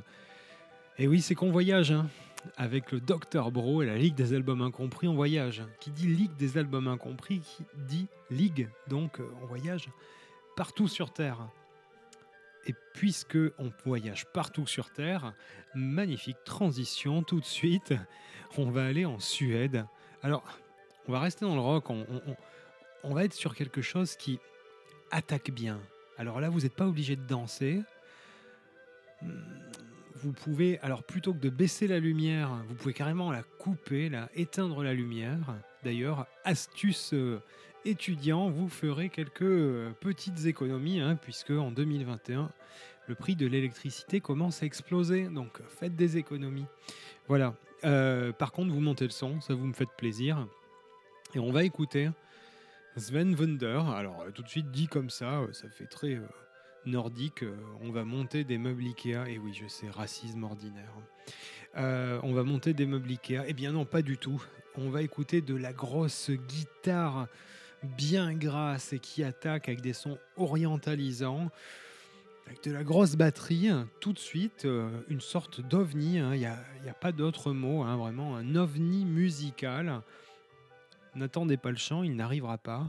Et 0.99 1.07
oui, 1.07 1.21
c'est 1.21 1.35
qu'on 1.35 1.51
voyage, 1.51 1.91
hein 1.91 2.07
avec 2.55 2.91
le 2.91 2.99
Dr 2.99 3.51
Bro 3.51 3.83
et 3.83 3.85
la 3.85 3.97
Ligue 3.97 4.15
des 4.15 4.33
albums 4.33 4.61
incompris, 4.61 5.07
on 5.07 5.15
voyage. 5.15 5.63
Qui 5.79 5.91
dit 5.91 6.07
Ligue 6.07 6.35
des 6.37 6.57
albums 6.57 6.87
incompris, 6.87 7.39
qui 7.39 7.63
dit 7.87 8.07
Ligue, 8.29 8.69
donc 8.87 9.19
euh, 9.19 9.29
on 9.41 9.45
voyage 9.45 9.89
partout 10.55 10.87
sur 10.87 11.11
Terre. 11.11 11.49
Et 12.65 12.73
puisque 12.93 13.37
on 13.57 13.71
voyage 13.85 14.25
partout 14.33 14.67
sur 14.67 14.91
Terre, 14.91 15.33
magnifique 15.73 16.43
transition 16.43 17.23
tout 17.23 17.39
de 17.39 17.45
suite, 17.45 17.93
on 18.57 18.69
va 18.69 18.85
aller 18.85 19.05
en 19.05 19.19
Suède. 19.19 19.85
Alors, 20.21 20.43
on 21.07 21.11
va 21.13 21.19
rester 21.19 21.45
dans 21.45 21.55
le 21.55 21.61
rock, 21.61 21.89
on 21.89 23.13
va 23.13 23.23
être 23.23 23.33
sur 23.33 23.55
quelque 23.55 23.81
chose 23.81 24.17
qui 24.17 24.39
attaque 25.11 25.51
bien. 25.51 25.79
Alors 26.17 26.41
là, 26.41 26.49
vous 26.49 26.61
n'êtes 26.61 26.75
pas 26.75 26.87
obligé 26.87 27.15
de 27.15 27.25
danser. 27.25 27.81
Hmm, 29.21 29.66
Vous 30.23 30.31
pouvez, 30.31 30.79
alors 30.79 31.03
plutôt 31.03 31.33
que 31.33 31.39
de 31.39 31.49
baisser 31.49 31.87
la 31.87 31.99
lumière, 31.99 32.49
vous 32.67 32.73
pouvez 32.73 32.93
carrément 32.93 33.31
la 33.31 33.43
couper, 33.43 34.09
la 34.09 34.29
éteindre 34.35 34.81
la 34.81 34.93
lumière. 34.93 35.55
D'ailleurs, 35.83 36.25
astuce 36.43 37.13
euh, 37.13 37.39
étudiant, 37.85 38.49
vous 38.49 38.67
ferez 38.67 39.09
quelques 39.09 39.43
euh, 39.43 39.91
petites 39.99 40.45
économies, 40.45 41.01
hein, 41.01 41.17
puisque 41.21 41.51
en 41.51 41.69
2021, 41.69 42.51
le 43.07 43.15
prix 43.15 43.35
de 43.35 43.45
l'électricité 43.45 44.19
commence 44.19 44.63
à 44.63 44.65
exploser. 44.65 45.27
Donc 45.27 45.61
faites 45.67 45.95
des 45.95 46.17
économies. 46.17 46.65
Voilà. 47.27 47.53
Euh, 47.83 48.31
par 48.31 48.51
contre, 48.51 48.73
vous 48.73 48.81
montez 48.81 49.05
le 49.05 49.11
son, 49.11 49.39
ça 49.39 49.53
vous 49.53 49.67
me 49.67 49.73
faites 49.73 49.95
plaisir. 49.97 50.47
Et 51.35 51.39
on 51.39 51.51
va 51.51 51.63
écouter 51.63 52.09
Sven 52.95 53.35
Wunder. 53.35 53.81
Alors 53.95 54.25
tout 54.33 54.41
de 54.41 54.49
suite 54.49 54.71
dit 54.71 54.87
comme 54.87 55.11
ça, 55.11 55.41
ça 55.51 55.69
fait 55.69 55.85
très 55.85 56.19
nordique. 56.87 57.43
euh, 57.43 57.55
on 57.81 57.91
va 57.91 58.03
monter 58.03 58.43
des 58.43 58.57
meubles 58.57 58.83
Ikea. 58.83 59.29
Et 59.29 59.37
oui, 59.37 59.53
je 59.53 59.67
sais, 59.67 59.89
racisme 59.89 60.43
ordinaire. 60.43 60.93
Euh, 61.77 62.19
on 62.23 62.33
va 62.33 62.43
monter 62.43 62.73
des 62.73 62.85
meubles 62.85 63.09
Ikea. 63.09 63.43
Eh 63.47 63.53
bien 63.53 63.71
non, 63.71 63.85
pas 63.85 64.01
du 64.01 64.17
tout. 64.17 64.41
On 64.75 64.89
va 64.89 65.01
écouter 65.01 65.41
de 65.41 65.55
la 65.55 65.73
grosse 65.73 66.31
guitare 66.31 67.27
bien 67.83 68.33
grasse 68.33 68.93
et 68.93 68.99
qui 68.99 69.23
attaque 69.23 69.69
avec 69.69 69.81
des 69.81 69.93
sons 69.93 70.17
orientalisants. 70.35 71.49
Avec 72.47 72.63
de 72.63 72.71
la 72.71 72.83
grosse 72.83 73.17
batterie, 73.17 73.67
hein, 73.67 73.89
tout 73.99 74.13
de 74.13 74.19
suite, 74.19 74.63
euh, 74.63 74.89
une 75.09 75.19
sorte 75.19 75.59
d'ovni, 75.59 76.17
hein, 76.17 76.33
il 76.33 76.39
n'y 76.39 76.45
a, 76.45 76.93
pas 76.93 77.11
d'autre 77.11 77.51
mot, 77.51 77.83
hein, 77.83 77.97
vraiment 77.97 78.37
un 78.37 78.55
ovni 78.55 79.03
musical. 79.03 80.01
N'attendez 81.13 81.57
pas 81.57 81.71
le 81.71 81.77
chant, 81.77 82.03
il 82.03 82.15
n'arrivera 82.15 82.57
pas. 82.57 82.87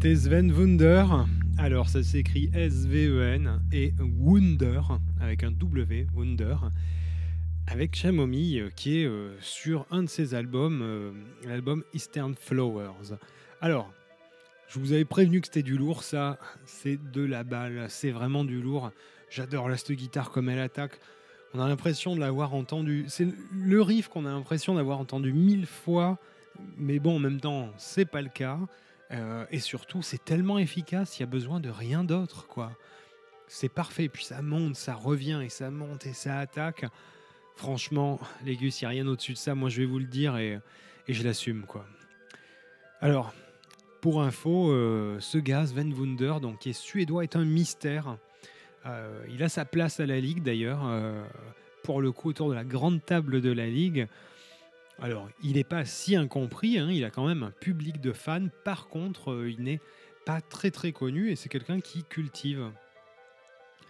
C'était 0.00 0.14
Sven 0.14 0.52
Wunder. 0.52 1.06
Alors, 1.58 1.88
ça 1.88 2.04
s'écrit 2.04 2.52
S-V-E-N 2.54 3.60
et 3.72 3.92
Wunder 3.98 4.80
avec 5.20 5.42
un 5.42 5.50
W, 5.50 6.06
Wunder, 6.14 6.54
avec 7.66 7.96
Chamomi 7.96 8.60
euh, 8.60 8.70
qui 8.76 9.00
est 9.00 9.06
euh, 9.06 9.36
sur 9.40 9.86
un 9.90 10.04
de 10.04 10.08
ses 10.08 10.34
albums, 10.34 10.82
euh, 10.82 11.10
l'album 11.44 11.82
Eastern 11.94 12.36
Flowers. 12.36 13.16
Alors, 13.60 13.92
je 14.68 14.78
vous 14.78 14.92
avais 14.92 15.04
prévenu 15.04 15.40
que 15.40 15.48
c'était 15.48 15.64
du 15.64 15.76
lourd, 15.76 16.04
ça, 16.04 16.38
c'est 16.64 17.00
de 17.10 17.24
la 17.24 17.42
balle, 17.42 17.86
c'est 17.88 18.12
vraiment 18.12 18.44
du 18.44 18.62
lourd. 18.62 18.92
J'adore 19.30 19.68
la 19.68 19.76
cette 19.76 19.90
guitare 19.90 20.30
comme 20.30 20.48
elle 20.48 20.60
attaque. 20.60 21.00
On 21.54 21.60
a 21.60 21.66
l'impression 21.66 22.14
de 22.14 22.20
l'avoir 22.20 22.54
entendu. 22.54 23.06
C'est 23.08 23.26
le 23.52 23.82
riff 23.82 24.06
qu'on 24.06 24.26
a 24.26 24.30
l'impression 24.30 24.76
d'avoir 24.76 25.00
entendu 25.00 25.32
mille 25.32 25.66
fois, 25.66 26.18
mais 26.76 27.00
bon, 27.00 27.16
en 27.16 27.18
même 27.18 27.40
temps, 27.40 27.70
c'est 27.78 28.08
pas 28.08 28.22
le 28.22 28.28
cas. 28.28 28.60
Euh, 29.10 29.46
et 29.50 29.58
surtout, 29.58 30.02
c'est 30.02 30.22
tellement 30.22 30.58
efficace, 30.58 31.18
il 31.18 31.20
y 31.20 31.22
a 31.22 31.26
besoin 31.26 31.60
de 31.60 31.70
rien 31.70 32.04
d'autre, 32.04 32.46
quoi. 32.46 32.72
C'est 33.46 33.70
parfait, 33.70 34.08
puis 34.08 34.24
ça 34.24 34.42
monte, 34.42 34.76
ça 34.76 34.94
revient 34.94 35.40
et 35.42 35.48
ça 35.48 35.70
monte 35.70 36.06
et 36.06 36.12
ça 36.12 36.38
attaque. 36.38 36.84
Franchement, 37.56 38.20
les 38.44 38.56
Gus, 38.56 38.80
il 38.80 38.84
n'y 38.84 38.86
a 38.86 38.90
rien 38.90 39.06
au-dessus 39.06 39.32
de 39.32 39.38
ça, 39.38 39.54
moi 39.54 39.70
je 39.70 39.80
vais 39.80 39.86
vous 39.86 39.98
le 39.98 40.04
dire 40.04 40.36
et, 40.36 40.60
je 41.08 41.22
l'assume, 41.22 41.64
quoi. 41.66 41.86
Alors, 43.00 43.32
pour 44.02 44.22
info, 44.22 44.70
euh, 44.70 45.18
ce 45.20 45.38
gars, 45.38 45.66
Sven 45.66 45.92
Wunder, 45.94 46.34
donc, 46.42 46.58
qui 46.58 46.70
est 46.70 46.78
suédois, 46.78 47.22
est 47.22 47.36
un 47.36 47.46
mystère. 47.46 48.18
Euh, 48.84 49.24
il 49.30 49.42
a 49.42 49.48
sa 49.48 49.64
place 49.64 50.00
à 50.00 50.06
la 50.06 50.20
Ligue 50.20 50.42
d'ailleurs, 50.42 50.82
pour 51.82 52.02
le 52.02 52.12
coup 52.12 52.28
autour 52.28 52.50
de 52.50 52.54
la 52.54 52.64
grande 52.64 53.02
table 53.02 53.40
de 53.40 53.50
la 53.50 53.66
Ligue. 53.66 54.06
Alors, 55.00 55.28
il 55.42 55.54
n'est 55.54 55.64
pas 55.64 55.84
si 55.84 56.16
incompris, 56.16 56.78
hein, 56.78 56.90
il 56.90 57.04
a 57.04 57.10
quand 57.10 57.26
même 57.26 57.44
un 57.44 57.52
public 57.52 58.00
de 58.00 58.12
fans. 58.12 58.48
Par 58.64 58.88
contre, 58.88 59.32
euh, 59.32 59.50
il 59.50 59.62
n'est 59.62 59.80
pas 60.26 60.40
très 60.40 60.70
très 60.70 60.92
connu 60.92 61.30
et 61.30 61.36
c'est 61.36 61.48
quelqu'un 61.48 61.80
qui 61.80 62.02
cultive 62.04 62.70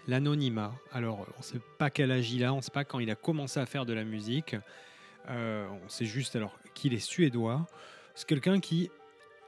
l'anonymat. 0.06 0.74
Alors, 0.92 1.26
on 1.34 1.38
ne 1.38 1.42
sait 1.42 1.60
pas 1.78 1.90
quel 1.90 2.10
âge 2.10 2.30
il 2.32 2.44
a, 2.44 2.52
on 2.52 2.58
ne 2.58 2.62
sait 2.62 2.70
pas 2.70 2.84
quand 2.84 2.98
il 2.98 3.10
a 3.10 3.14
commencé 3.14 3.58
à 3.58 3.66
faire 3.66 3.86
de 3.86 3.92
la 3.92 4.04
musique. 4.04 4.56
Euh, 5.30 5.66
on 5.84 5.88
sait 5.88 6.04
juste 6.04 6.36
alors 6.36 6.58
qu'il 6.74 6.94
est 6.94 6.98
suédois. 6.98 7.66
C'est 8.14 8.26
quelqu'un 8.26 8.60
qui, 8.60 8.90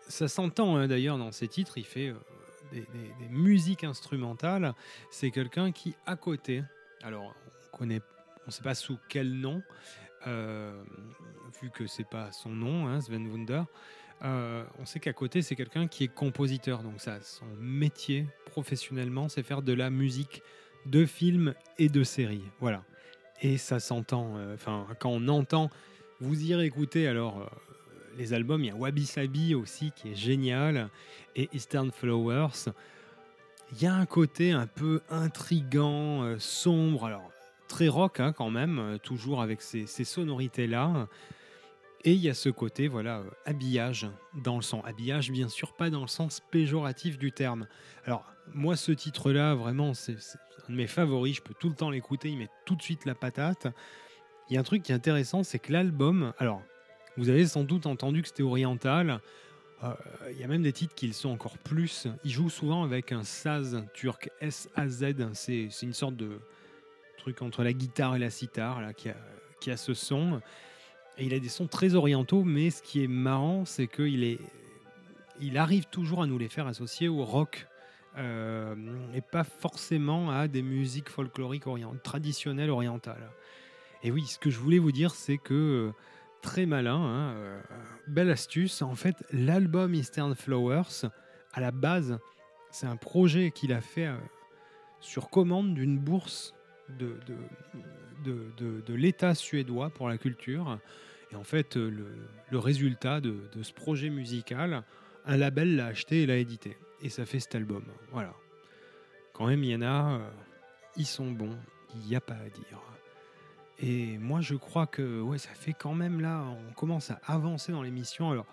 ça 0.08 0.28
s'entend 0.28 0.76
hein, 0.76 0.88
d'ailleurs 0.88 1.18
dans 1.18 1.32
ses 1.32 1.48
titres, 1.48 1.78
il 1.78 1.84
fait 1.84 2.08
euh, 2.08 2.14
des, 2.72 3.28
musiques 3.28 3.84
instrumentales. 3.84 4.74
C'est 5.10 5.30
quelqu'un 5.30 5.72
qui, 5.72 5.94
à 6.06 6.16
côté, 6.16 6.62
alors 7.02 7.34
on 7.72 7.76
connaît, 7.76 8.00
on 8.44 8.46
ne 8.48 8.50
sait 8.52 8.62
pas 8.62 8.74
sous 8.74 8.98
quel 9.08 9.32
nom, 9.32 9.62
vu 10.26 11.70
que 11.70 11.86
c'est 11.86 12.08
pas 12.08 12.32
son 12.32 12.50
nom, 12.50 12.86
hein, 12.86 13.00
Sven 13.00 13.26
Wunder. 13.26 13.62
euh, 14.22 14.64
on 14.78 14.84
sait 14.84 15.00
qu'à 15.00 15.12
côté, 15.12 15.42
c'est 15.42 15.56
quelqu'un 15.56 15.88
qui 15.88 16.04
est 16.04 16.08
compositeur. 16.14 16.82
Donc, 16.82 17.00
ça, 17.00 17.20
son 17.22 17.46
métier 17.58 18.26
professionnellement, 18.46 19.28
c'est 19.28 19.42
faire 19.42 19.62
de 19.62 19.72
la 19.72 19.90
musique 19.90 20.42
de 20.86 21.06
films 21.06 21.54
et 21.78 21.88
de 21.88 22.04
séries. 22.04 22.44
Voilà. 22.60 22.82
Et 23.42 23.56
ça 23.58 23.80
s'entend. 23.80 24.36
euh, 24.36 24.54
Enfin, 24.54 24.86
quand 24.98 25.10
on 25.10 25.28
entend, 25.28 25.70
vous 26.20 26.42
irez 26.42 26.66
écouter 26.66 27.08
alors 27.08 27.40
euh, 27.40 27.46
les 28.18 28.34
albums. 28.34 28.62
Il 28.62 28.66
y 28.68 28.70
a 28.70 28.74
Wabi 28.76 29.06
Sabi 29.06 29.54
aussi 29.54 29.92
qui 29.96 30.10
est 30.12 30.14
génial 30.14 30.90
et 31.36 31.48
Eastern 31.52 31.90
Flowers. 31.90 32.72
Il 33.72 33.82
y 33.82 33.86
a 33.86 33.94
un 33.94 34.04
côté 34.04 34.52
un 34.52 34.66
peu 34.66 35.00
intrigant, 35.08 36.24
euh, 36.24 36.38
sombre. 36.38 37.06
Alors, 37.06 37.30
très 37.70 37.88
rock 37.88 38.20
hein, 38.20 38.32
quand 38.32 38.50
même, 38.50 38.78
euh, 38.78 38.98
toujours 38.98 39.40
avec 39.40 39.62
ces, 39.62 39.86
sonorités-là. 39.86 41.08
Et 42.02 42.12
il 42.12 42.20
y 42.20 42.28
a 42.28 42.34
ce 42.34 42.48
côté, 42.48 42.88
voilà, 42.88 43.18
euh, 43.18 43.30
habillage 43.46 44.08
dans 44.34 44.56
le 44.56 44.62
son. 44.62 44.80
Habillage, 44.82 45.30
bien 45.30 45.48
sûr, 45.48 45.72
pas 45.74 45.88
dans 45.88 46.00
le 46.00 46.08
sens 46.08 46.40
péjoratif 46.50 47.16
du 47.16 47.32
terme. 47.32 47.66
Alors, 48.04 48.24
moi, 48.52 48.76
ce 48.76 48.92
titre-là, 48.92 49.54
vraiment, 49.54 49.94
c'est 49.94 50.16
un 50.68 50.72
de 50.72 50.76
mes 50.76 50.86
favoris. 50.86 51.36
Je 51.36 51.42
peux 51.42 51.54
tout 51.54 51.68
le 51.68 51.74
temps 51.74 51.90
l'écouter. 51.90 52.30
Il 52.30 52.38
met 52.38 52.48
tout 52.66 52.74
de 52.74 52.82
suite 52.82 53.04
la 53.04 53.14
patate. 53.14 53.68
Il 54.48 54.54
y 54.54 54.56
a 54.56 54.60
un 54.60 54.64
truc 54.64 54.82
qui 54.82 54.92
est 54.92 54.94
intéressant, 54.94 55.44
c'est 55.44 55.60
que 55.60 55.72
l'album. 55.72 56.32
Alors, 56.38 56.62
vous 57.16 57.28
avez 57.28 57.46
sans 57.46 57.62
doute 57.62 57.86
entendu 57.86 58.22
que 58.22 58.28
c'était 58.28 58.42
oriental. 58.42 59.20
Euh, 59.84 59.94
Il 60.32 60.38
y 60.38 60.44
a 60.44 60.48
même 60.48 60.62
des 60.62 60.72
titres 60.72 60.94
qui 60.94 61.06
le 61.06 61.12
sont 61.12 61.30
encore 61.30 61.58
plus. 61.58 62.08
Il 62.24 62.30
joue 62.30 62.50
souvent 62.50 62.82
avec 62.82 63.12
un 63.12 63.22
saz 63.22 63.84
turc, 63.94 64.30
S-A-Z. 64.40 65.32
C'est 65.34 65.68
une 65.82 65.92
sorte 65.92 66.16
de 66.16 66.40
truc 67.20 67.42
entre 67.42 67.62
la 67.62 67.72
guitare 67.72 68.16
et 68.16 68.18
la 68.18 68.30
sitar 68.30 68.80
là, 68.80 68.92
qui, 68.92 69.10
a, 69.70 69.76
ce 69.76 69.94
son. 69.94 70.40
Il 71.18 71.34
a 71.34 71.38
des 71.38 71.50
sons 71.50 71.66
très 71.66 71.94
orientaux, 71.94 72.44
mais 72.44 72.70
ce 72.70 72.82
qui 72.82 73.04
est 73.04 73.08
marrant, 73.08 73.64
c'est 73.64 73.86
qu'il 73.86 74.24
est, 74.24 74.38
il 75.40 75.58
arrive 75.58 75.86
toujours 75.86 76.22
à 76.22 76.26
nous 76.26 76.38
les 76.38 76.48
faire 76.48 76.66
associer 76.66 77.08
au 77.08 77.24
rock. 77.24 77.66
euh, 78.16 78.74
et 79.14 79.20
pas 79.20 79.44
forcément 79.44 80.30
à 80.30 80.48
des 80.48 80.62
musiques 80.62 81.08
folkloriques 81.10 81.66
orient- 81.68 81.94
traditionnelles 82.02 82.70
orientales. 82.70 83.30
Et 84.02 84.10
oui, 84.10 84.26
ce 84.26 84.38
que 84.38 84.50
je 84.50 84.58
voulais 84.58 84.80
vous 84.80 84.90
dire, 84.92 85.14
c'est 85.14 85.38
que 85.38 85.54
euh, 85.54 85.92
très 86.42 86.66
malin, 86.66 86.96
hein, 86.96 87.32
euh, 87.34 87.60
belle 88.08 88.30
astuce. 88.30 88.82
En 88.82 88.96
fait, 88.96 89.14
l'album 89.30 89.94
Eastern 89.94 90.34
Flowers, 90.34 91.08
à 91.52 91.60
la 91.60 91.70
base, 91.70 92.18
c'est 92.72 92.86
un 92.86 92.96
projet 92.96 93.52
qu'il 93.52 93.72
a 93.72 93.80
fait 93.80 94.10
sur 95.00 95.28
commande 95.30 95.74
d'une 95.74 95.98
bourse 95.98 96.52
de, 96.98 97.16
de, 98.24 98.80
de, 98.80 98.94
l'État 98.94 99.34
suédois 99.34 99.90
pour 99.90 100.08
la 100.08 100.18
culture. 100.18 100.78
Et 101.32 101.36
en 101.36 101.44
fait, 101.44 101.76
le, 101.76 102.58
résultat 102.58 103.20
de, 103.20 103.36
de 103.54 103.62
ce 103.62 103.72
projet 103.72 104.10
musical, 104.10 104.82
un 105.24 105.36
label 105.36 105.76
l'a 105.76 105.86
acheté 105.86 106.22
et 106.22 106.26
l'a 106.26 106.36
édité. 106.36 106.76
Et 107.02 107.08
ça 107.08 107.24
fait 107.24 107.40
cet 107.40 107.54
album. 107.54 107.84
Voilà. 108.12 108.34
Quand 109.32 109.46
même, 109.46 109.64
il 109.64 109.70
y 109.70 109.74
en 109.74 109.82
a, 109.82 110.14
euh, 110.14 110.30
ils 110.96 111.06
sont 111.06 111.30
bons, 111.30 111.56
il 111.94 112.00
n'y 112.02 112.16
a 112.16 112.20
pas 112.20 112.34
à 112.34 112.48
dire. 112.48 112.80
Et 113.82 114.18
moi, 114.18 114.42
je 114.42 114.54
crois 114.54 114.86
que 114.86 115.22
ouais, 115.22 115.38
ça 115.38 115.50
fait 115.54 115.72
quand 115.72 115.94
même 115.94 116.20
là, 116.20 116.44
on 116.68 116.72
commence 116.74 117.10
à 117.10 117.20
avancer 117.26 117.72
dans 117.72 117.82
l'émission. 117.82 118.30
Alors, 118.30 118.46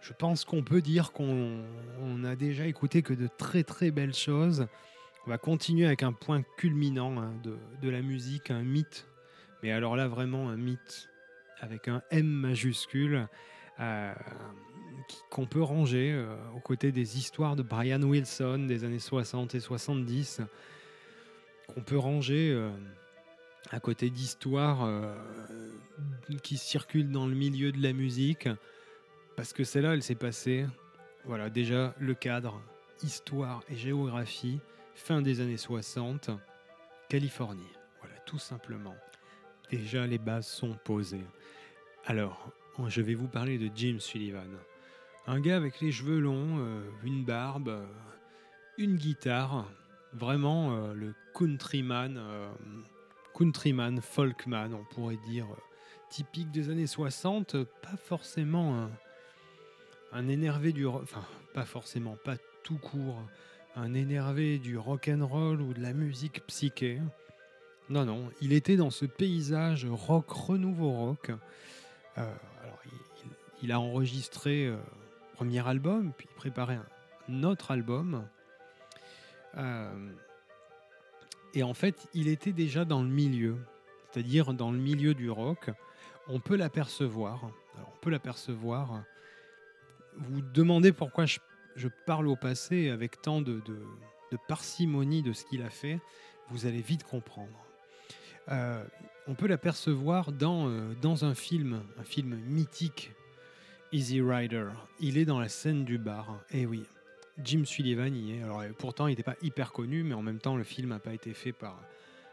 je 0.00 0.12
pense 0.12 0.44
qu'on 0.44 0.62
peut 0.62 0.80
dire 0.80 1.12
qu'on 1.12 1.62
on 2.00 2.24
a 2.24 2.34
déjà 2.34 2.66
écouté 2.66 3.02
que 3.02 3.14
de 3.14 3.28
très 3.28 3.62
très 3.62 3.92
belles 3.92 4.14
choses. 4.14 4.66
On 5.26 5.30
va 5.30 5.38
continuer 5.38 5.86
avec 5.86 6.02
un 6.02 6.12
point 6.12 6.42
culminant 6.56 7.20
hein, 7.20 7.34
de, 7.42 7.88
la 7.88 8.00
musique, 8.00 8.50
un 8.50 8.62
mythe. 8.62 9.06
Mais 9.62 9.72
alors 9.72 9.96
là, 9.96 10.08
vraiment 10.08 10.48
un 10.48 10.56
mythe 10.56 11.08
avec 11.60 11.88
un 11.88 12.02
M 12.10 12.26
majuscule 12.26 13.28
euh, 13.80 14.14
qu'on 15.30 15.46
peut 15.46 15.62
ranger 15.62 16.12
euh, 16.12 16.34
aux 16.54 16.60
côtés 16.60 16.92
des 16.92 17.18
histoires 17.18 17.56
de 17.56 17.62
Brian 17.62 18.02
Wilson 18.02 18.66
des 18.66 18.84
années 18.84 18.98
60 18.98 19.54
et 19.54 19.60
70, 19.60 20.42
qu'on 21.66 21.82
peut 21.82 21.98
ranger 21.98 22.50
euh, 22.52 22.70
à 23.70 23.80
côté 23.80 24.10
d'histoires 24.10 24.88
qui 26.42 26.56
circulent 26.56 27.10
dans 27.10 27.26
le 27.26 27.34
milieu 27.34 27.70
de 27.70 27.82
la 27.82 27.92
musique, 27.92 28.48
parce 29.36 29.52
que 29.52 29.62
celle-là, 29.62 29.92
elle 29.92 30.02
s'est 30.02 30.14
passée, 30.14 30.64
voilà, 31.26 31.50
déjà 31.50 31.94
le 31.98 32.14
cadre, 32.14 32.62
histoire 33.02 33.62
et 33.68 33.76
géographie, 33.76 34.60
fin 34.98 35.22
des 35.22 35.40
années 35.40 35.56
60, 35.56 36.30
Californie. 37.08 37.72
Voilà, 38.00 38.16
tout 38.26 38.38
simplement. 38.38 38.94
Déjà, 39.70 40.06
les 40.06 40.18
bases 40.18 40.46
sont 40.46 40.74
posées. 40.84 41.24
Alors, 42.06 42.50
je 42.86 43.00
vais 43.02 43.14
vous 43.14 43.28
parler 43.28 43.58
de 43.58 43.70
Jim 43.74 43.98
Sullivan. 43.98 44.50
Un 45.26 45.40
gars 45.40 45.56
avec 45.56 45.80
les 45.80 45.92
cheveux 45.92 46.20
longs, 46.20 46.58
euh, 46.58 46.82
une 47.04 47.24
barbe, 47.24 47.68
euh, 47.68 47.86
une 48.78 48.96
guitare, 48.96 49.66
vraiment 50.12 50.72
euh, 50.72 50.94
le 50.94 51.14
countryman, 51.34 52.20
countryman, 53.34 54.00
folkman, 54.00 54.74
on 54.74 54.84
pourrait 54.84 55.18
dire, 55.28 55.46
typique 56.08 56.50
des 56.50 56.70
années 56.70 56.86
60, 56.86 57.54
euh, 57.54 57.64
pas 57.82 57.96
forcément 57.96 58.88
un, 60.12 60.28
énervé 60.28 60.72
du 60.72 60.86
enfin, 60.86 61.24
pas 61.54 61.64
forcément, 61.64 62.16
pas 62.24 62.36
tout 62.62 62.78
court, 62.78 63.22
un 63.78 63.94
énervé 63.94 64.58
du 64.58 64.76
rock 64.76 65.08
and 65.08 65.24
roll 65.24 65.60
ou 65.60 65.72
de 65.72 65.80
la 65.80 65.92
musique 65.92 66.44
psyché. 66.46 67.00
Non, 67.88 68.04
non, 68.04 68.30
il 68.40 68.52
était 68.52 68.76
dans 68.76 68.90
ce 68.90 69.06
paysage 69.06 69.86
rock, 69.86 70.28
renouveau 70.30 70.90
rock. 70.90 71.30
Euh, 72.18 72.34
alors, 72.62 72.78
il, 73.62 73.72
a 73.72 73.80
enregistré 73.80 74.66
euh, 74.66 74.76
premier 75.34 75.66
album, 75.66 76.12
puis 76.16 76.28
préparé 76.36 76.78
un, 77.28 77.42
autre 77.44 77.70
album. 77.70 78.26
Euh, 79.56 80.10
et 81.54 81.62
en 81.62 81.74
fait, 81.74 82.08
il 82.14 82.28
était 82.28 82.52
déjà 82.52 82.84
dans 82.84 83.02
le 83.02 83.08
milieu, 83.08 83.56
c'est-à-dire 84.10 84.54
dans 84.54 84.72
le 84.72 84.78
milieu 84.78 85.14
du 85.14 85.30
rock. 85.30 85.70
On 86.26 86.40
peut 86.40 86.56
l'apercevoir. 86.56 87.50
On 87.76 87.98
peut 88.00 88.10
l'apercevoir. 88.10 89.04
Vous 90.16 90.42
demandez 90.42 90.92
pourquoi 90.92 91.26
je, 91.26 91.38
je 91.78 91.88
parle 92.06 92.28
au 92.28 92.36
passé 92.36 92.90
avec 92.90 93.22
tant 93.22 93.40
de, 93.40 93.62
parcimonie 94.48 95.22
de 95.22 95.32
ce 95.32 95.44
qu'il 95.44 95.62
a 95.62 95.70
fait. 95.70 96.00
Vous 96.50 96.66
allez 96.66 96.82
vite 96.82 97.04
comprendre. 97.04 97.66
Euh, 98.48 98.84
on 99.26 99.34
peut 99.34 99.46
l'apercevoir 99.46 100.32
dans, 100.32 100.68
euh, 100.68 100.94
dans 101.00 101.24
un 101.24 101.34
film, 101.34 101.82
un 101.98 102.04
film 102.04 102.36
mythique 102.46 103.12
Easy 103.92 104.20
Rider. 104.20 104.68
Il 105.00 105.18
est 105.18 105.24
dans 105.24 105.38
la 105.38 105.48
scène 105.48 105.84
du 105.84 105.98
bar. 105.98 106.40
Eh 106.50 106.66
oui. 106.66 106.84
Jim 107.42 107.64
Sullivan 107.64 108.14
y 108.14 108.32
est. 108.32 108.42
Pourtant, 108.78 109.06
il 109.06 109.10
n'était 109.10 109.22
pas 109.22 109.36
hyper 109.42 109.72
connu, 109.72 110.02
mais 110.02 110.14
en 110.14 110.22
même 110.22 110.40
temps, 110.40 110.56
le 110.56 110.64
film 110.64 110.88
n'a 110.88 110.98
pas 110.98 111.14
été 111.14 111.34
fait 111.34 111.52
par, 111.52 111.80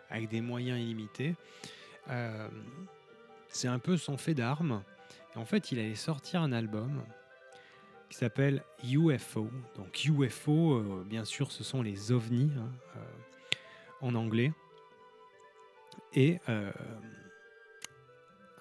avec 0.10 0.30
des 0.30 0.42
moyens 0.42 0.80
illimités. 0.80 1.36
Euh, 2.10 2.48
c'est 3.50 3.68
un 3.68 3.80
peu 3.80 3.98
son 3.98 4.18
fait 4.18 4.34
d'armes. 4.34 4.84
En 5.36 5.46
fait, 5.46 5.72
il 5.72 5.80
allait 5.80 5.96
sortir 5.96 6.42
un 6.42 6.52
album 6.52 7.04
qui 8.10 8.18
s'appelle 8.18 8.64
UFO. 8.84 9.50
Donc, 9.76 10.06
UFO, 10.06 10.74
euh, 10.74 11.04
bien 11.06 11.26
sûr, 11.26 11.52
ce 11.52 11.64
sont 11.64 11.82
les 11.82 12.12
ovnis 12.12 12.52
hein, 12.58 12.70
euh, 12.96 13.00
en 14.02 14.16
anglais. 14.16 14.52
Et 16.14 16.40
euh, 16.50 16.72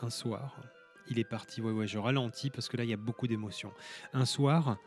un 0.01 0.11
soir, 0.11 0.57
il 1.09 1.19
est 1.19 1.25
parti. 1.25 1.61
Ouais, 1.61 1.73
ouais, 1.73 1.87
je 1.87 1.99
ralentis 1.99 2.51
parce 2.51 2.69
que 2.69 2.77
là, 2.77 2.85
il 2.85 2.91
y 2.91 2.95
a 2.95 2.99
beaucoup 2.99 3.27
d'émotions. 3.27 3.73
Un 4.13 4.25
soir, 4.25 4.79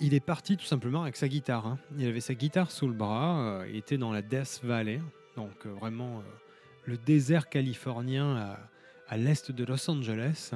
il 0.00 0.14
est 0.14 0.24
parti 0.24 0.56
tout 0.56 0.64
simplement 0.64 1.02
avec 1.02 1.16
sa 1.16 1.28
guitare. 1.28 1.66
hein. 1.66 1.78
Il 1.98 2.06
avait 2.06 2.20
sa 2.20 2.34
guitare 2.34 2.70
sous 2.70 2.86
le 2.86 2.94
bras. 2.94 3.64
il 3.68 3.76
était 3.76 3.98
dans 3.98 4.12
la 4.12 4.22
Death 4.22 4.60
Valley, 4.62 5.00
donc 5.36 5.66
vraiment 5.66 6.22
le 6.86 6.96
désert 6.96 7.48
californien 7.48 8.36
à, 8.36 8.58
à 9.08 9.16
l'est 9.16 9.52
de 9.52 9.64
Los 9.64 9.90
Angeles. 9.90 10.52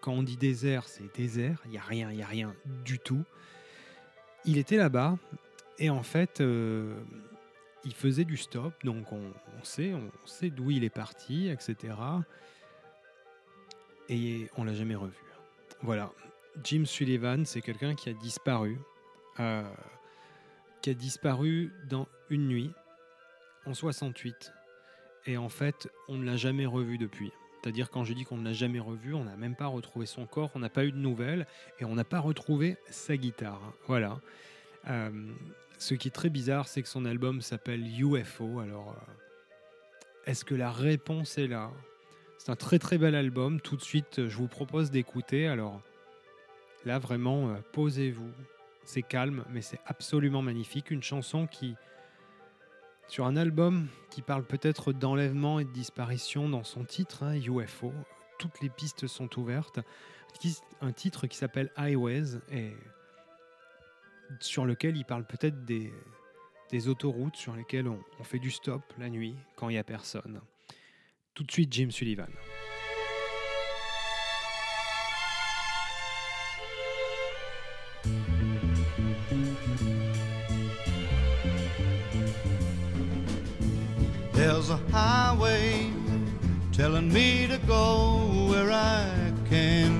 Quand 0.00 0.12
on 0.12 0.22
dit 0.22 0.36
désert, 0.36 0.88
c'est 0.88 1.14
désert. 1.16 1.60
Il 1.64 1.70
n'y 1.70 1.78
a 1.78 1.82
rien, 1.82 2.10
il 2.10 2.16
n'y 2.16 2.22
a 2.22 2.26
rien 2.26 2.54
du 2.84 2.98
tout. 2.98 3.24
Il 4.44 4.58
était 4.58 4.76
là-bas 4.76 5.18
et 5.78 5.90
en 5.90 6.02
fait, 6.02 6.40
euh, 6.40 6.94
il 7.84 7.94
faisait 7.94 8.24
du 8.24 8.36
stop. 8.36 8.72
Donc 8.84 9.12
on, 9.12 9.32
sait, 9.62 9.94
on 9.94 10.10
sait 10.26 10.50
d'où 10.50 10.70
il 10.70 10.84
est 10.84 10.90
parti, 10.90 11.48
etc. 11.48 11.94
Et 14.08 14.48
on 14.56 14.64
l'a 14.64 14.74
jamais 14.74 14.94
revu. 14.94 15.16
Voilà. 15.82 16.12
Jim 16.64 16.84
Sullivan, 16.84 17.44
c'est 17.44 17.60
quelqu'un 17.60 17.94
qui 17.94 18.08
a 18.08 18.12
disparu, 18.12 18.78
euh, 19.38 19.62
qui 20.82 20.90
a 20.90 20.94
disparu 20.94 21.72
dans 21.88 22.08
une 22.30 22.48
nuit 22.48 22.72
en 23.66 23.74
68. 23.74 24.52
Et 25.26 25.36
en 25.36 25.48
fait, 25.48 25.88
on 26.08 26.16
ne 26.16 26.24
l'a 26.24 26.36
jamais 26.36 26.66
revu 26.66 26.98
depuis. 26.98 27.32
C'est-à-dire 27.60 27.90
quand 27.90 28.04
je 28.04 28.12
dis 28.12 28.24
qu'on 28.24 28.36
ne 28.36 28.44
l'a 28.44 28.52
jamais 28.52 28.78
revu, 28.78 29.14
on 29.14 29.24
n'a 29.24 29.36
même 29.36 29.56
pas 29.56 29.66
retrouvé 29.66 30.06
son 30.06 30.26
corps, 30.26 30.50
on 30.54 30.60
n'a 30.60 30.68
pas 30.68 30.84
eu 30.84 30.92
de 30.92 30.96
nouvelles 30.96 31.46
et 31.80 31.84
on 31.84 31.94
n'a 31.94 32.04
pas 32.04 32.20
retrouvé 32.20 32.76
sa 32.88 33.16
guitare. 33.16 33.60
Voilà. 33.86 34.20
Euh, 34.88 35.10
ce 35.78 35.94
qui 35.94 36.08
est 36.08 36.12
très 36.12 36.30
bizarre, 36.30 36.68
c'est 36.68 36.82
que 36.82 36.88
son 36.88 37.04
album 37.04 37.40
s'appelle 37.40 37.84
UFO. 38.00 38.60
Alors, 38.60 38.90
euh, 38.90 40.30
est-ce 40.30 40.44
que 40.44 40.54
la 40.54 40.70
réponse 40.70 41.38
est 41.38 41.48
là? 41.48 41.70
C'est 42.38 42.50
un 42.50 42.56
très 42.56 42.78
très 42.78 42.98
bel 42.98 43.14
album. 43.14 43.60
Tout 43.60 43.76
de 43.76 43.82
suite, 43.82 44.28
je 44.28 44.36
vous 44.36 44.48
propose 44.48 44.90
d'écouter. 44.90 45.48
Alors, 45.48 45.80
là, 46.84 46.98
vraiment, 46.98 47.50
euh, 47.50 47.54
posez-vous. 47.72 48.30
C'est 48.84 49.02
calme, 49.02 49.44
mais 49.50 49.60
c'est 49.60 49.80
absolument 49.84 50.42
magnifique. 50.42 50.90
Une 50.90 51.02
chanson 51.02 51.46
qui, 51.46 51.76
sur 53.08 53.26
un 53.26 53.36
album 53.36 53.88
qui 54.10 54.22
parle 54.22 54.44
peut-être 54.44 54.92
d'enlèvement 54.92 55.58
et 55.58 55.64
de 55.64 55.72
disparition 55.72 56.48
dans 56.48 56.64
son 56.64 56.84
titre, 56.84 57.22
hein, 57.24 57.34
UFO. 57.34 57.92
Toutes 58.38 58.60
les 58.60 58.68
pistes 58.68 59.06
sont 59.06 59.38
ouvertes. 59.38 59.80
Un 60.80 60.92
titre 60.92 61.26
qui 61.26 61.36
s'appelle 61.36 61.72
Highways 61.76 62.38
et 62.52 62.76
sur 64.40 64.66
lequel 64.66 64.96
il 64.96 65.04
parle 65.04 65.24
peut-être 65.24 65.64
des, 65.64 65.90
autoroutes 66.86 67.36
sur 67.36 67.56
lesquelles 67.56 67.88
on, 67.88 67.98
on 68.20 68.24
fait 68.24 68.38
du 68.38 68.50
stop 68.50 68.82
la 68.98 69.08
nuit 69.08 69.34
quand 69.56 69.68
il 69.68 69.72
n'y 69.72 69.78
a 69.78 69.84
personne. 69.84 70.40
Tout 71.34 71.44
de 71.44 71.50
suite, 71.50 71.72
Jim 71.72 71.90
Sullivan. 71.90 72.28
Telling 86.78 87.12
me 87.12 87.44
to 87.48 87.58
go 87.66 88.20
where 88.48 88.70
I 88.70 89.32
can. 89.50 89.96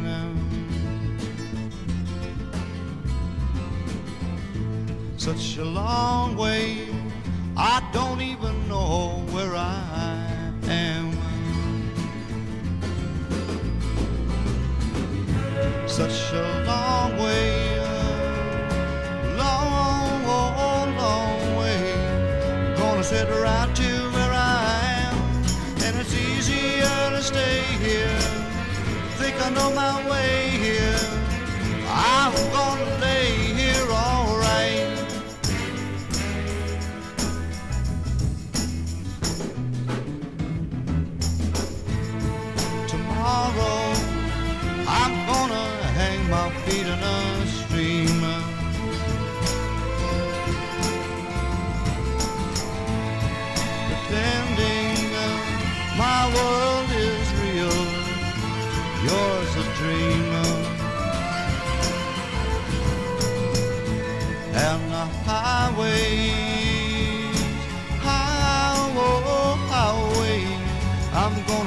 Such 5.16 5.56
a 5.56 5.64
long 5.64 6.36
way, 6.36 6.86
I 7.56 7.82
don't 7.92 8.20
even 8.20 8.68
know 8.68 9.26
where 9.32 9.56
I 9.56 10.52
am. 10.68 11.18
Such 15.88 16.32
a 16.32 16.64
long 16.64 17.10
way, 17.18 17.80
long, 19.36 20.22
long 20.96 21.56
way. 21.58 22.74
Gonna 22.76 23.02
sit 23.02 23.28
right 23.28 23.74
to 23.74 23.97
I 29.48 29.50
know 29.50 29.72
my 29.72 30.10
way 30.10 30.50
here. 30.60 31.00
I'm 31.88 32.34
gonna 32.52 33.00
lay 33.00 33.32
here 33.56 33.86
all 33.90 34.36
right. 34.36 34.90
Tomorrow, 42.88 43.94
I'm 44.86 45.14
gonna 45.26 45.66
hang 45.96 46.28
my 46.28 46.50
feet 46.66 46.86
in 46.86 47.27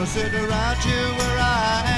gonna 0.02 0.10
sit 0.10 0.34
right 0.34 0.78
here 0.80 1.14
where 1.14 1.38
I 1.38 1.84
am, 1.86 1.91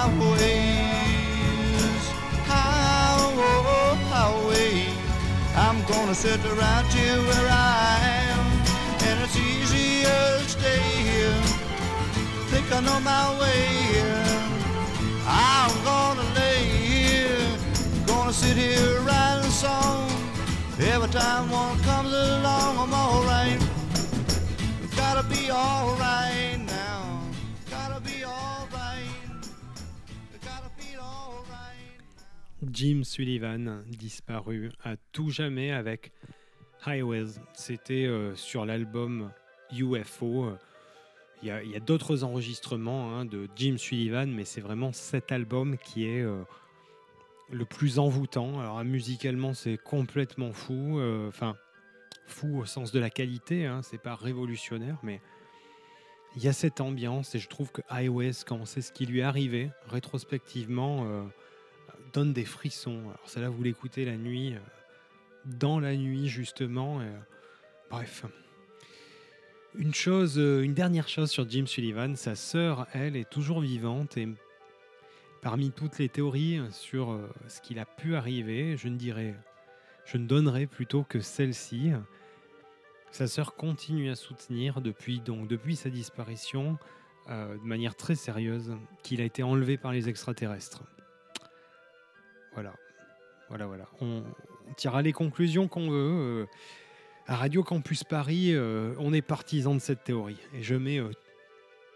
highways, 0.00 1.02
highway, 2.48 3.56
oh, 3.76 3.94
highway. 4.08 4.88
I'm 5.54 5.78
gonna 5.84 6.14
sit 6.14 6.40
right 6.62 6.86
here 6.94 7.20
where 7.28 7.48
I 7.50 7.98
am, 8.30 8.40
and 9.06 9.20
it's 9.24 9.36
easier 9.36 10.22
to 10.40 10.48
stay 10.48 10.80
here. 11.08 11.42
Think 12.50 12.66
I 12.72 12.80
know 12.80 13.00
my 13.00 13.38
way 13.40 13.62
here. 13.92 14.24
I'm 15.26 15.72
gonna 15.84 16.26
lay 16.34 16.64
here, 16.92 17.48
gonna 18.06 18.32
sit 18.32 18.56
here 18.56 19.00
writing 19.00 19.44
a 19.44 19.50
song. 19.50 20.08
Every 20.78 21.10
time 21.10 21.50
one 21.50 21.78
comes 21.80 22.12
along, 22.12 22.78
I'm 22.78 22.94
alright. 22.94 23.60
Gotta 24.96 25.28
be 25.28 25.50
alright 25.50 26.29
Jim 32.80 33.02
Sullivan, 33.04 33.84
disparu 33.88 34.70
à 34.82 34.96
tout 35.12 35.28
jamais 35.28 35.70
avec 35.70 36.12
Highways. 36.86 37.32
C'était 37.52 38.06
euh, 38.06 38.34
sur 38.34 38.64
l'album 38.64 39.30
UFO. 39.70 40.54
Il 41.42 41.48
y 41.48 41.76
a, 41.76 41.80
d'autres 41.80 42.24
enregistrements 42.24 43.14
hein, 43.14 43.26
de 43.26 43.48
Jim 43.54 43.76
Sullivan, 43.76 44.30
mais 44.30 44.46
c'est 44.46 44.62
vraiment 44.62 44.92
cet 44.92 45.30
album 45.30 45.76
qui 45.76 46.06
est 46.06 46.22
euh, 46.22 46.42
le 47.50 47.66
plus 47.66 47.98
envoûtant. 47.98 48.60
Alors 48.60 48.82
musicalement, 48.82 49.52
c'est 49.52 49.76
complètement 49.76 50.54
fou. 50.54 50.98
euh, 51.00 51.28
Enfin, 51.28 51.56
fou 52.28 52.60
au 52.60 52.64
sens 52.64 52.92
de 52.92 52.98
la 52.98 53.10
qualité. 53.10 53.66
Hein, 53.66 53.82
c'est 53.82 54.00
pas 54.00 54.14
révolutionnaire, 54.14 54.96
mais 55.02 55.20
il 56.34 56.42
y 56.42 56.48
a 56.48 56.54
cette 56.54 56.80
ambiance 56.80 57.34
et 57.34 57.40
je 57.40 57.48
trouve 57.50 57.72
que 57.72 57.82
iOS, 57.90 58.44
quand 58.46 58.56
on 58.56 58.64
sait 58.64 58.80
ce 58.80 58.90
qui 58.90 59.04
lui 59.04 59.18
est 59.20 59.24
arrivé, 59.24 59.70
rétrospectivement, 59.86 61.28
donne 62.12 62.32
des 62.32 62.44
frissons. 62.44 63.00
Alors 63.00 63.22
celle-là, 63.26 63.48
vous 63.48 63.62
l'écoutez 63.62 64.04
la 64.04 64.16
nuit, 64.16 64.54
euh, 64.54 64.58
dans 65.44 65.80
la 65.80 65.96
nuit 65.96 66.28
justement. 66.28 67.00
euh, 67.00 67.18
bref. 67.90 68.24
Une 69.76 69.94
chose, 69.94 70.38
euh, 70.38 70.62
une 70.62 70.74
dernière 70.74 71.08
chose 71.08 71.30
sur 71.30 71.48
Jim 71.48 71.66
Sullivan, 71.66 72.16
sa 72.16 72.34
sœur, 72.34 72.86
elle, 72.92 73.16
est 73.16 73.28
toujours 73.28 73.60
vivante 73.60 74.16
et 74.16 74.28
parmi 75.42 75.70
toutes 75.70 75.98
les 75.98 76.08
théories 76.08 76.60
sur 76.70 77.18
ce 77.48 77.60
qu'il 77.60 77.78
a 77.78 77.86
pu 77.86 78.14
arriver, 78.14 78.76
je 78.76 78.88
ne 78.88 78.96
dirais, 78.96 79.34
je 80.04 80.18
ne 80.18 80.26
donnerais 80.26 80.66
plutôt 80.66 81.02
que 81.02 81.20
celle-ci. 81.20 81.92
Sa 83.10 83.26
sœur 83.26 83.54
continue 83.54 84.10
à 84.10 84.16
soutenir 84.16 84.82
depuis 84.82 85.76
sa 85.76 85.88
disparition 85.88 86.76
de 87.28 87.66
manière 87.66 87.94
très 87.94 88.16
sérieuse 88.16 88.76
qu'il 89.02 89.22
a 89.22 89.24
été 89.24 89.42
enlevé 89.42 89.78
par 89.78 89.92
les 89.92 90.10
extraterrestres. 90.10 90.82
Voilà, 92.54 92.74
voilà, 93.48 93.66
voilà. 93.66 93.86
On, 94.00 94.22
tirera 94.76 95.02
les 95.02 95.12
conclusions 95.12 95.68
qu'on 95.68 95.90
veut. 95.90 95.96
euh, 95.96 96.46
à 97.26 97.36
Radio 97.36 97.62
Campus 97.62 98.02
Paris, 98.02 98.54
euh, 98.54 98.94
on 98.98 99.12
est 99.12 99.22
partisan 99.22 99.74
de 99.74 99.78
cette 99.78 100.02
théorie 100.02 100.38
et 100.52 100.62
je 100.62 100.74
mets 100.74 100.98
euh, 100.98 101.10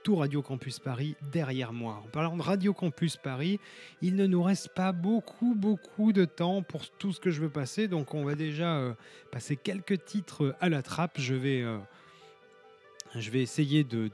tout 0.05 0.15
Radio 0.17 0.43
Campus 0.43 0.79
Paris 0.79 1.17
derrière 1.33 1.73
moi. 1.73 2.03
En 2.05 2.09
parlant 2.09 2.37
de 2.37 2.43
Radio 2.43 2.73
Campus 2.73 3.17
Paris, 3.17 3.59
il 4.01 4.15
ne 4.15 4.27
nous 4.27 4.43
reste 4.43 4.69
pas 4.69 4.93
beaucoup, 4.93 5.55
beaucoup 5.57 6.13
de 6.13 6.25
temps 6.25 6.63
pour 6.63 6.89
tout 6.89 7.13
ce 7.13 7.19
que 7.19 7.31
je 7.31 7.41
veux 7.41 7.49
passer. 7.49 7.89
Donc, 7.89 8.15
on 8.15 8.25
va 8.25 8.35
déjà 8.35 8.95
passer 9.33 9.57
quelques 9.57 10.05
titres 10.05 10.55
à 10.61 10.69
la 10.69 10.83
trappe. 10.83 11.19
Je 11.19 11.35
vais, 11.35 11.65
je 13.15 13.31
vais 13.31 13.41
essayer 13.41 13.83
de, 13.83 14.11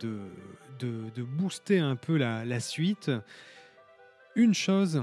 booster 1.18 1.81
un 1.81 1.96
peu 1.96 2.16
la 2.16 2.61
suite. 2.61 3.11
Une 4.37 4.55
chose, 4.55 5.03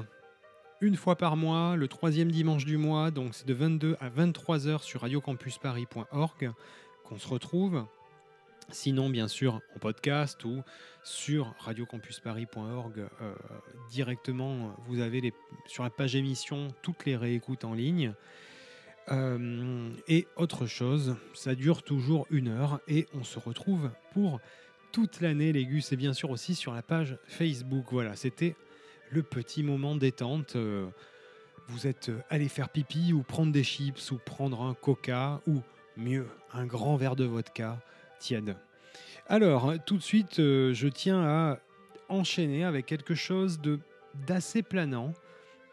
une 0.82 0.96
fois 0.96 1.16
par 1.16 1.36
mois, 1.36 1.76
le 1.76 1.88
troisième 1.88 2.32
dimanche 2.32 2.66
du 2.66 2.78
mois, 2.78 3.12
donc 3.12 3.34
c'est 3.34 3.48
de 3.48 3.54
22 3.54 3.98
à 4.00 4.10
23 4.10 4.68
heures 4.68 4.84
sur 4.84 5.02
radiocampusparis.org 5.02 6.52
qu'on 7.04 7.18
se 7.18 7.28
retrouve. 7.28 7.86
Sinon, 8.70 9.10
bien 9.10 9.28
sûr, 9.28 9.62
en 9.76 9.80
podcast 9.80 10.44
ou 10.44 10.62
sur 11.04 11.56
radiocampusparis.org 11.60 13.00
euh, 13.00 13.34
directement, 13.90 14.76
vous 14.88 15.00
avez 15.00 15.34
sur 15.68 15.84
la 15.84 15.90
page 15.90 16.16
émission 16.16 16.68
toutes 16.82 17.06
les 17.06 17.16
réécoutes 17.16 17.64
en 17.64 17.74
ligne. 17.74 18.14
Euh, 19.10 19.90
et 20.10 20.28
autre 20.36 20.66
chose, 20.66 21.16
ça 21.34 21.56
dure 21.56 21.82
toujours 21.82 22.28
une 22.30 22.50
heure 22.50 22.82
et 22.90 23.08
on 23.14 23.24
se 23.24 23.40
retrouve 23.40 23.90
pour 24.12 24.42
toute 24.92 25.22
l'année, 25.22 25.54
les 25.54 25.66
Gus, 25.66 25.94
et 25.94 25.96
bien 25.96 26.12
sûr 26.12 26.30
aussi 26.30 26.54
sur 26.54 26.74
la 26.74 26.82
page 26.82 27.18
Facebook. 27.26 27.86
Voilà, 27.92 28.18
c'était 28.18 28.56
le 29.12 29.24
petit 29.24 29.64
moment 29.64 29.96
détente. 29.96 30.56
euh, 30.56 30.88
vous 31.70 31.86
êtes 31.86 32.10
euh, 32.10 32.20
allé 32.30 32.48
faire 32.48 32.70
pipi 32.70 33.14
ou 33.14 33.24
prendre 33.24 33.52
des 33.52 33.64
chips 33.64 34.12
ou 34.12 34.18
prendre 34.18 34.62
un 34.62 34.74
coca 34.74 35.42
ou 35.48 35.62
mieux, 35.98 36.28
un 36.54 36.66
grand 36.66 36.96
verre 36.96 37.16
de 37.16 37.26
vodka 37.26 37.80
tiède. 38.20 38.56
Alors, 39.28 39.70
hein, 39.70 39.78
tout 39.78 39.98
de 39.98 40.02
suite, 40.02 40.40
euh, 40.40 40.74
je 40.74 40.88
tiens 40.88 41.22
à 41.24 41.60
enchaîner 42.10 42.64
avec 42.64 42.86
quelque 42.86 43.16
chose 43.16 43.60
de 43.60 43.80
d'assez 44.26 44.64
planant. 44.64 45.14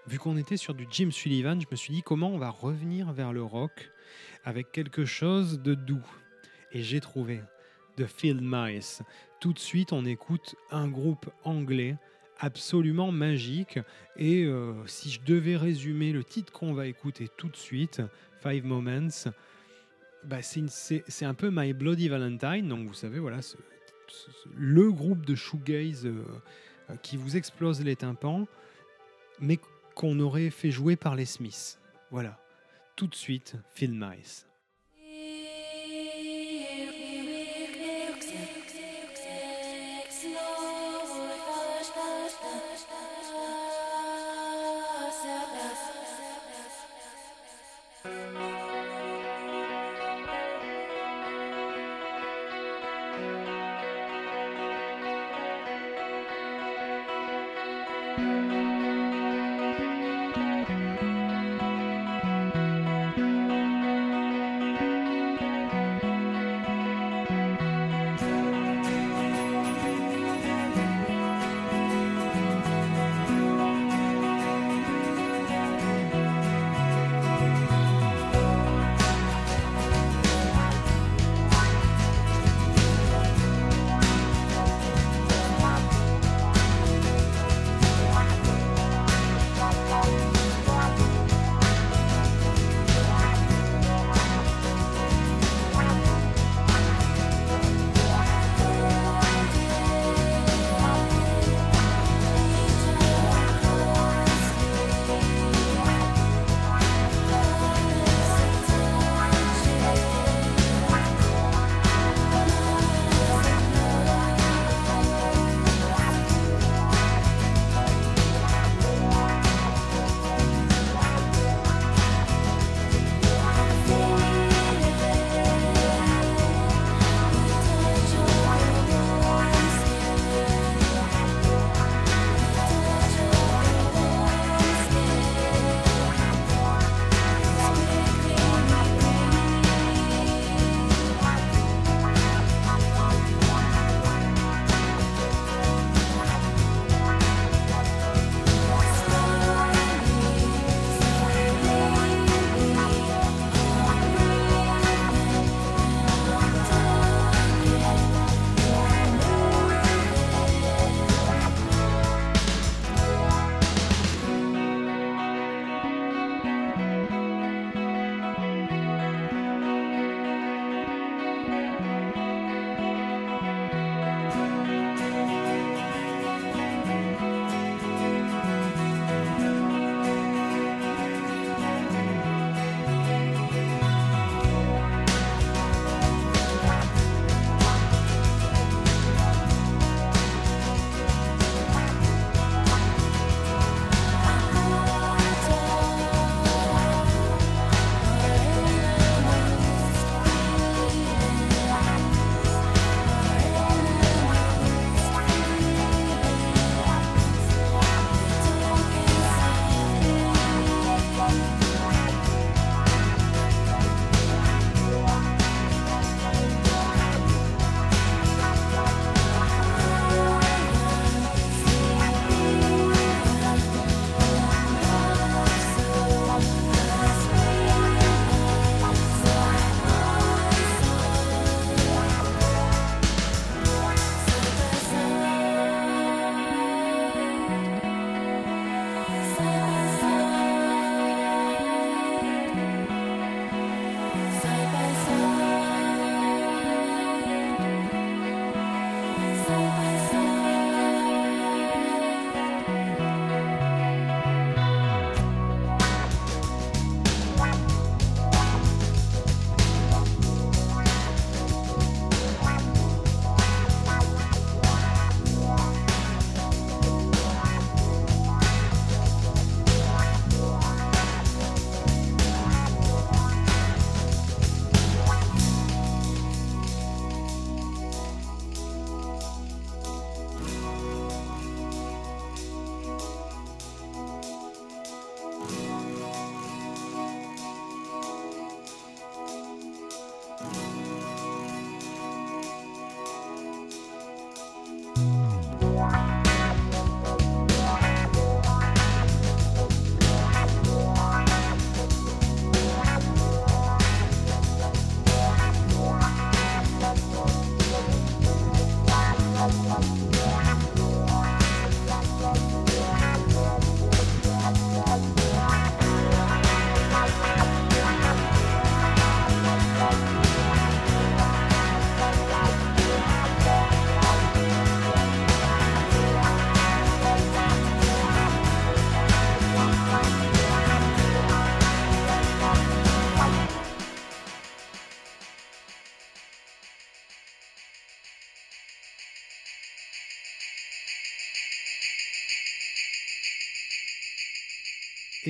Vu 0.06 0.18
qu'on 0.18 0.36
était 0.36 0.58
sur 0.58 0.74
du 0.74 0.86
Jim 0.90 1.10
Sullivan, 1.10 1.60
je 1.60 1.66
me 1.70 1.76
suis 1.76 1.94
dit 1.94 2.02
comment 2.02 2.28
on 2.28 2.38
va 2.38 2.50
revenir 2.50 3.12
vers 3.12 3.32
le 3.32 3.42
rock 3.42 3.90
avec 4.44 4.70
quelque 4.70 5.06
chose 5.06 5.62
de 5.62 5.74
doux. 5.74 6.04
Et 6.72 6.82
j'ai 6.82 7.00
trouvé 7.00 7.40
de 7.96 8.04
Phil 8.04 8.40
Mice. 8.42 9.02
Tout 9.40 9.52
de 9.52 9.58
suite, 9.58 9.92
on 9.92 10.04
écoute 10.04 10.56
un 10.70 10.88
groupe 10.88 11.30
anglais 11.44 11.96
absolument 12.38 13.12
magique. 13.12 13.78
Et 14.16 14.44
euh, 14.44 14.74
si 14.86 15.10
je 15.10 15.20
devais 15.24 15.56
résumer 15.56 16.12
le 16.12 16.24
titre 16.24 16.52
qu'on 16.52 16.74
va 16.74 16.86
écouter 16.86 17.28
tout 17.36 17.48
de 17.48 17.56
suite, 17.56 18.02
Five 18.42 18.64
Moments, 18.64 19.30
bah, 20.24 20.42
c'est 20.42 21.24
un 21.24 21.34
peu 21.34 21.50
My 21.52 21.72
Bloody 21.72 22.08
Valentine. 22.08 22.68
Donc 22.68 22.86
vous 22.86 22.94
savez, 22.94 23.18
voilà, 23.18 23.40
le 24.56 24.92
groupe 24.92 25.24
de 25.26 25.34
shoegaze 25.34 26.06
euh, 26.06 26.24
euh, 26.90 26.96
qui 27.02 27.16
vous 27.16 27.36
explose 27.36 27.82
les 27.82 27.96
tympans, 27.96 28.46
mais 29.40 29.58
qu'on 29.94 30.18
aurait 30.20 30.50
fait 30.50 30.70
jouer 30.70 30.96
par 30.96 31.14
les 31.14 31.26
Smiths. 31.26 31.78
Voilà. 32.10 32.38
Tout 32.96 33.06
de 33.08 33.14
suite, 33.14 33.56
Phil 33.74 33.92
Mice. 33.92 34.46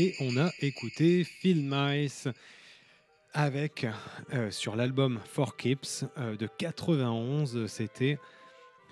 Et 0.05 0.14
on 0.20 0.36
a 0.36 0.50
écouté 0.61 1.24
Phil 1.24 1.66
Mice 1.66 2.28
avec 3.32 3.86
euh, 4.34 4.50
sur 4.50 4.76
l'album 4.76 5.18
Four 5.24 5.57
Keeps 5.57 6.05
euh, 6.18 6.36
de 6.36 6.46
91, 6.46 7.66
c'était 7.68 8.18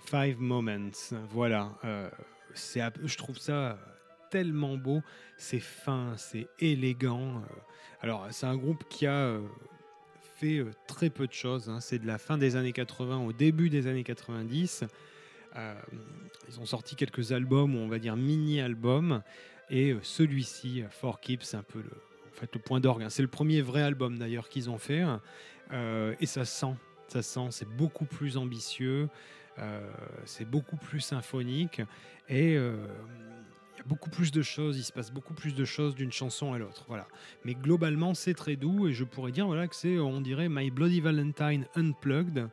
Five 0.06 0.40
Moments. 0.40 0.90
Voilà, 1.30 1.70
euh, 1.84 2.08
je 2.54 3.16
trouve 3.18 3.36
ça 3.36 3.78
tellement 4.30 4.78
beau, 4.78 5.02
c'est 5.36 5.60
fin, 5.60 6.14
c'est 6.16 6.48
élégant. 6.58 7.42
Alors, 8.00 8.26
c'est 8.30 8.46
un 8.46 8.56
groupe 8.56 8.84
qui 8.88 9.06
a 9.06 9.38
fait 10.36 10.64
très 10.86 11.10
peu 11.10 11.26
de 11.26 11.34
choses. 11.34 11.68
hein. 11.68 11.80
C'est 11.80 11.98
de 11.98 12.06
la 12.06 12.16
fin 12.16 12.38
des 12.38 12.56
années 12.56 12.72
80 12.72 13.18
au 13.18 13.34
début 13.34 13.68
des 13.68 13.86
années 13.86 14.04
90. 14.04 14.84
Euh, 15.56 15.74
ils 16.48 16.60
ont 16.60 16.64
sorti 16.64 16.96
quelques 16.96 17.32
albums, 17.32 17.74
ou 17.74 17.78
on 17.78 17.88
va 17.88 17.98
dire 17.98 18.16
mini-albums, 18.16 19.22
et 19.70 19.92
euh, 19.92 20.00
celui-ci, 20.02 20.82
euh, 20.82 20.88
Four 20.90 21.20
Keeps, 21.20 21.44
c'est 21.44 21.56
un 21.56 21.62
peu 21.62 21.80
le, 21.80 21.90
en 21.90 22.34
fait, 22.34 22.50
le 22.54 22.60
point 22.60 22.80
d'orgue. 22.80 23.02
hein. 23.02 23.10
C'est 23.10 23.22
le 23.22 23.28
premier 23.28 23.60
vrai 23.60 23.82
album 23.82 24.18
d'ailleurs 24.18 24.48
qu'ils 24.48 24.70
ont 24.70 24.78
fait, 24.78 25.04
euh, 25.72 26.14
et 26.20 26.26
ça 26.26 26.44
sent, 26.44 26.74
ça 27.08 27.22
sent, 27.22 27.48
c'est 27.50 27.68
beaucoup 27.68 28.04
plus 28.04 28.36
ambitieux, 28.36 29.08
c'est 30.24 30.48
beaucoup 30.48 30.76
plus 30.76 31.00
symphonique, 31.00 31.82
et 32.28 32.54
il 32.54 32.56
y 32.56 33.80
a 33.80 33.84
beaucoup 33.86 34.08
plus 34.08 34.30
de 34.32 34.40
choses, 34.40 34.78
il 34.78 34.82
se 34.82 34.92
passe 34.92 35.10
beaucoup 35.12 35.34
plus 35.34 35.54
de 35.54 35.64
choses 35.66 35.94
d'une 35.94 36.10
chanson 36.12 36.54
à 36.54 36.58
l'autre. 36.58 36.86
Voilà. 36.88 37.06
Mais 37.44 37.54
globalement, 37.54 38.14
c'est 38.14 38.32
très 38.32 38.56
doux, 38.56 38.88
et 38.88 38.94
je 38.94 39.04
pourrais 39.04 39.30
dire 39.30 39.46
voilà, 39.46 39.68
que 39.68 39.76
c'est, 39.76 39.98
on 39.98 40.22
dirait, 40.22 40.48
My 40.48 40.70
Bloody 40.70 41.02
Valentine 41.02 41.66
Unplugged. 41.76 42.48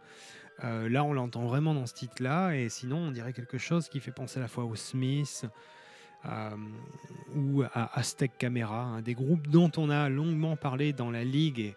Là, 0.61 1.03
on 1.05 1.13
l'entend 1.13 1.47
vraiment 1.47 1.73
dans 1.73 1.85
ce 1.85 1.93
titre-là, 1.93 2.51
et 2.51 2.67
sinon, 2.67 2.97
on 2.97 3.11
dirait 3.11 3.31
quelque 3.31 3.57
chose 3.57 3.87
qui 3.87 4.01
fait 4.01 4.11
penser 4.11 4.39
à 4.39 4.41
la 4.41 4.49
fois 4.49 4.65
aux 4.65 4.75
Smiths 4.75 5.45
euh, 6.25 6.49
ou 7.35 7.63
à 7.63 7.97
Aztec 7.97 8.31
Camera, 8.37 9.01
des 9.01 9.13
groupes 9.13 9.47
dont 9.47 9.71
on 9.77 9.89
a 9.89 10.09
longuement 10.09 10.55
parlé 10.55 10.93
dans 10.93 11.11
la 11.11 11.23
ligue 11.23 11.75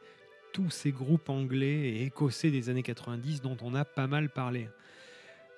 tous 0.52 0.70
ces 0.70 0.92
groupes 0.92 1.28
anglais 1.30 1.88
et 1.88 2.04
écossais 2.04 2.50
des 2.50 2.68
années 2.68 2.82
90 2.82 3.40
dont 3.40 3.56
on 3.62 3.74
a 3.74 3.84
pas 3.84 4.06
mal 4.06 4.28
parlé. 4.28 4.68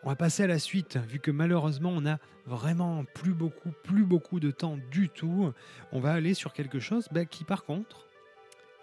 On 0.02 0.08
va 0.08 0.16
passer 0.16 0.42
à 0.42 0.46
la 0.46 0.58
suite, 0.58 0.98
vu 1.08 1.18
que 1.18 1.30
malheureusement 1.30 1.90
on 1.90 2.04
a 2.06 2.18
vraiment 2.46 3.04
plus 3.14 3.32
beaucoup, 3.32 3.70
plus 3.82 4.04
beaucoup 4.04 4.38
de 4.38 4.50
temps 4.50 4.78
du 4.90 5.08
tout. 5.08 5.52
On 5.92 6.00
va 6.00 6.12
aller 6.12 6.34
sur 6.34 6.52
quelque 6.52 6.78
chose 6.78 7.08
bah, 7.10 7.24
qui 7.24 7.44
par 7.44 7.64
contre 7.64 8.06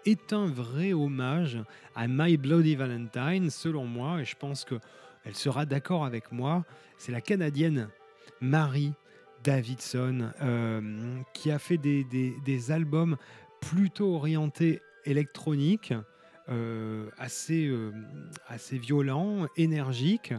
est 0.04 0.32
un 0.32 0.46
vrai 0.46 0.92
hommage 0.92 1.58
à 1.94 2.08
My 2.08 2.36
Bloody 2.36 2.74
Valentine, 2.74 3.50
selon 3.50 3.86
moi, 3.86 4.20
et 4.20 4.24
je 4.24 4.34
pense 4.36 4.64
que 4.64 4.74
elle 5.24 5.36
sera 5.36 5.64
d'accord 5.64 6.04
avec 6.04 6.32
moi. 6.32 6.64
C'est 6.98 7.12
la 7.12 7.20
Canadienne 7.20 7.88
Marie 8.40 8.92
Davidson 9.44 10.30
euh, 10.42 11.20
qui 11.34 11.50
a 11.50 11.58
fait 11.58 11.78
des, 11.78 12.04
des- 12.04 12.70
albums 12.70 13.16
plutôt 13.60 14.14
orientés 14.14 14.80
électroniques, 15.04 15.94
euh, 16.48 17.08
assez, 17.18 17.66
euh, 17.66 17.92
assez 18.48 18.78
violents, 18.78 19.46
énergiques, 19.56 20.34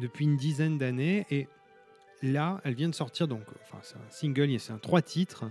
depuis 0.00 0.24
une 0.24 0.36
dizaine 0.36 0.78
d'années. 0.78 1.26
Et 1.30 1.48
là, 2.22 2.60
elle 2.64 2.74
vient 2.74 2.88
de 2.88 2.94
sortir, 2.94 3.28
donc, 3.28 3.42
enfin, 3.62 3.78
c'est 3.82 3.96
un 3.96 4.10
single, 4.10 4.58
c'est 4.58 4.72
un 4.72 4.78
trois 4.78 5.02
titres. 5.02 5.44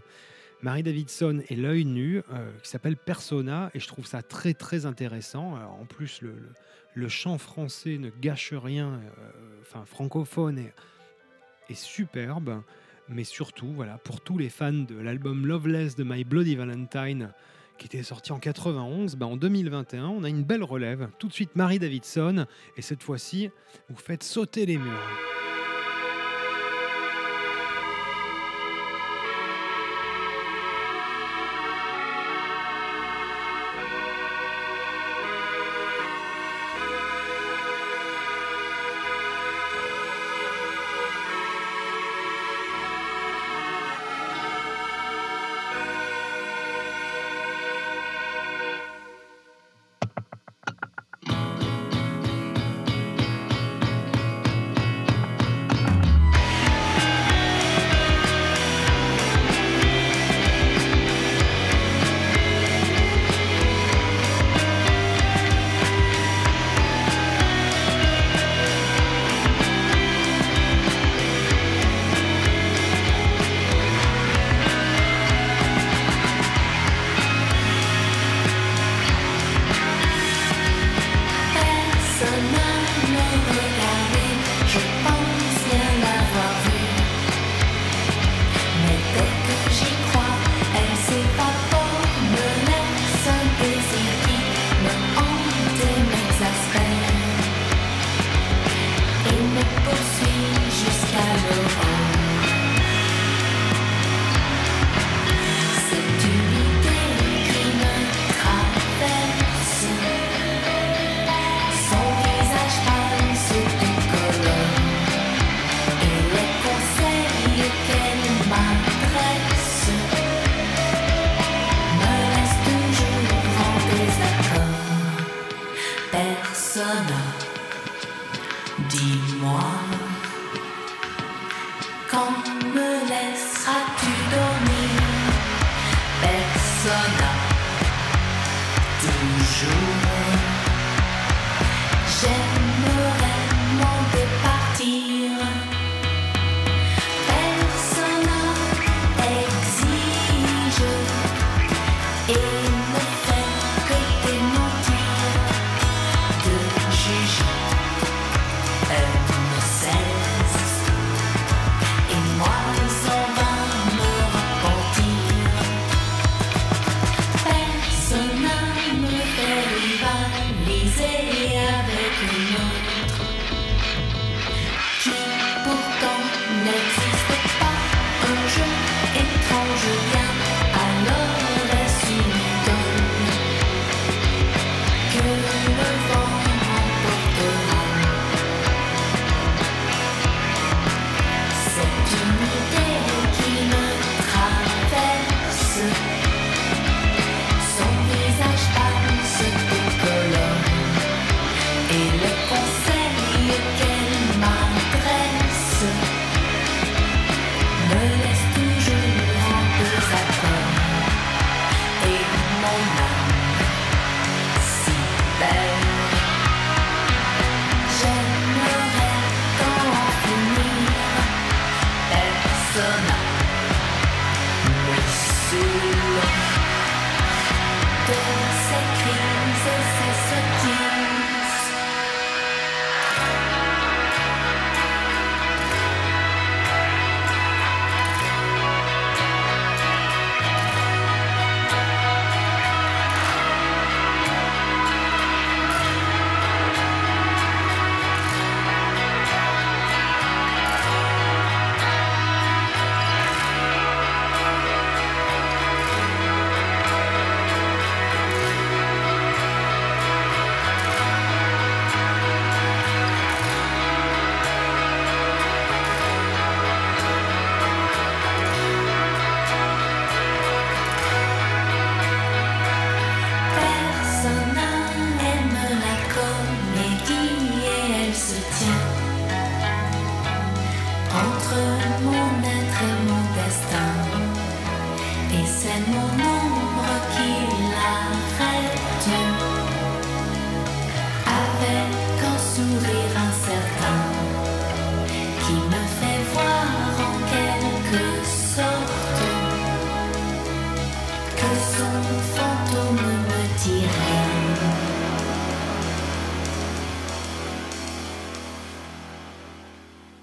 Marie 0.61 0.83
Davidson 0.83 1.41
et 1.47 1.55
l'œil 1.55 1.85
nu, 1.85 2.21
qui 2.63 2.69
s'appelle 2.69 2.97
Persona, 2.97 3.71
et 3.73 3.79
je 3.79 3.87
trouve 3.87 4.05
ça 4.05 4.21
très 4.21 4.53
très 4.53 4.85
intéressant. 4.85 5.53
En 5.53 5.85
plus, 5.85 6.21
le, 6.21 6.35
le- 6.95 7.07
chant 7.07 7.37
français 7.37 7.97
ne 7.97 8.09
gâche 8.09 8.53
rien, 8.53 8.99
enfin 9.61 9.85
francophone 9.85 10.57
est, 10.59 10.73
est 11.69 11.75
superbe, 11.81 12.61
mais 13.09 13.23
surtout, 13.23 13.71
voilà, 13.73 13.97
pour 13.97 14.21
tous 14.21 14.37
les 14.37 14.49
fans 14.49 14.71
de 14.71 14.95
l'album 14.95 15.45
Loveless 15.45 15.95
de 15.95 16.03
My 16.03 16.23
Bloody 16.23 16.55
Valentine, 16.55 17.33
qui 17.77 17.87
était 17.87 18.03
sorti 18.03 18.31
en 18.31 18.39
91, 18.39 19.15
ben, 19.15 19.25
en 19.25 19.37
2021, 19.37 20.07
on 20.07 20.23
a 20.23 20.29
une 20.29 20.43
belle 20.43 20.63
relève. 20.63 21.09
Tout 21.17 21.27
de 21.27 21.33
suite, 21.33 21.55
Marie 21.55 21.79
Davidson, 21.79 22.45
et 22.77 22.81
cette 22.81 23.03
fois-ci, 23.03 23.49
vous 23.89 23.97
faites 23.97 24.23
sauter 24.23 24.65
les 24.65 24.77
murs. 24.77 25.38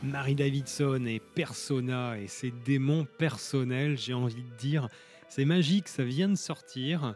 Marie 0.03 0.34
Davidson 0.34 1.05
et 1.07 1.20
Persona 1.20 2.18
et 2.18 2.26
ses 2.26 2.51
démons 2.51 3.07
personnels, 3.18 3.99
j'ai 3.99 4.14
envie 4.14 4.42
de 4.42 4.57
dire. 4.59 4.88
C'est 5.28 5.44
magique, 5.44 5.88
ça 5.88 6.05
vient 6.05 6.28
de 6.28 6.36
sortir. 6.36 7.14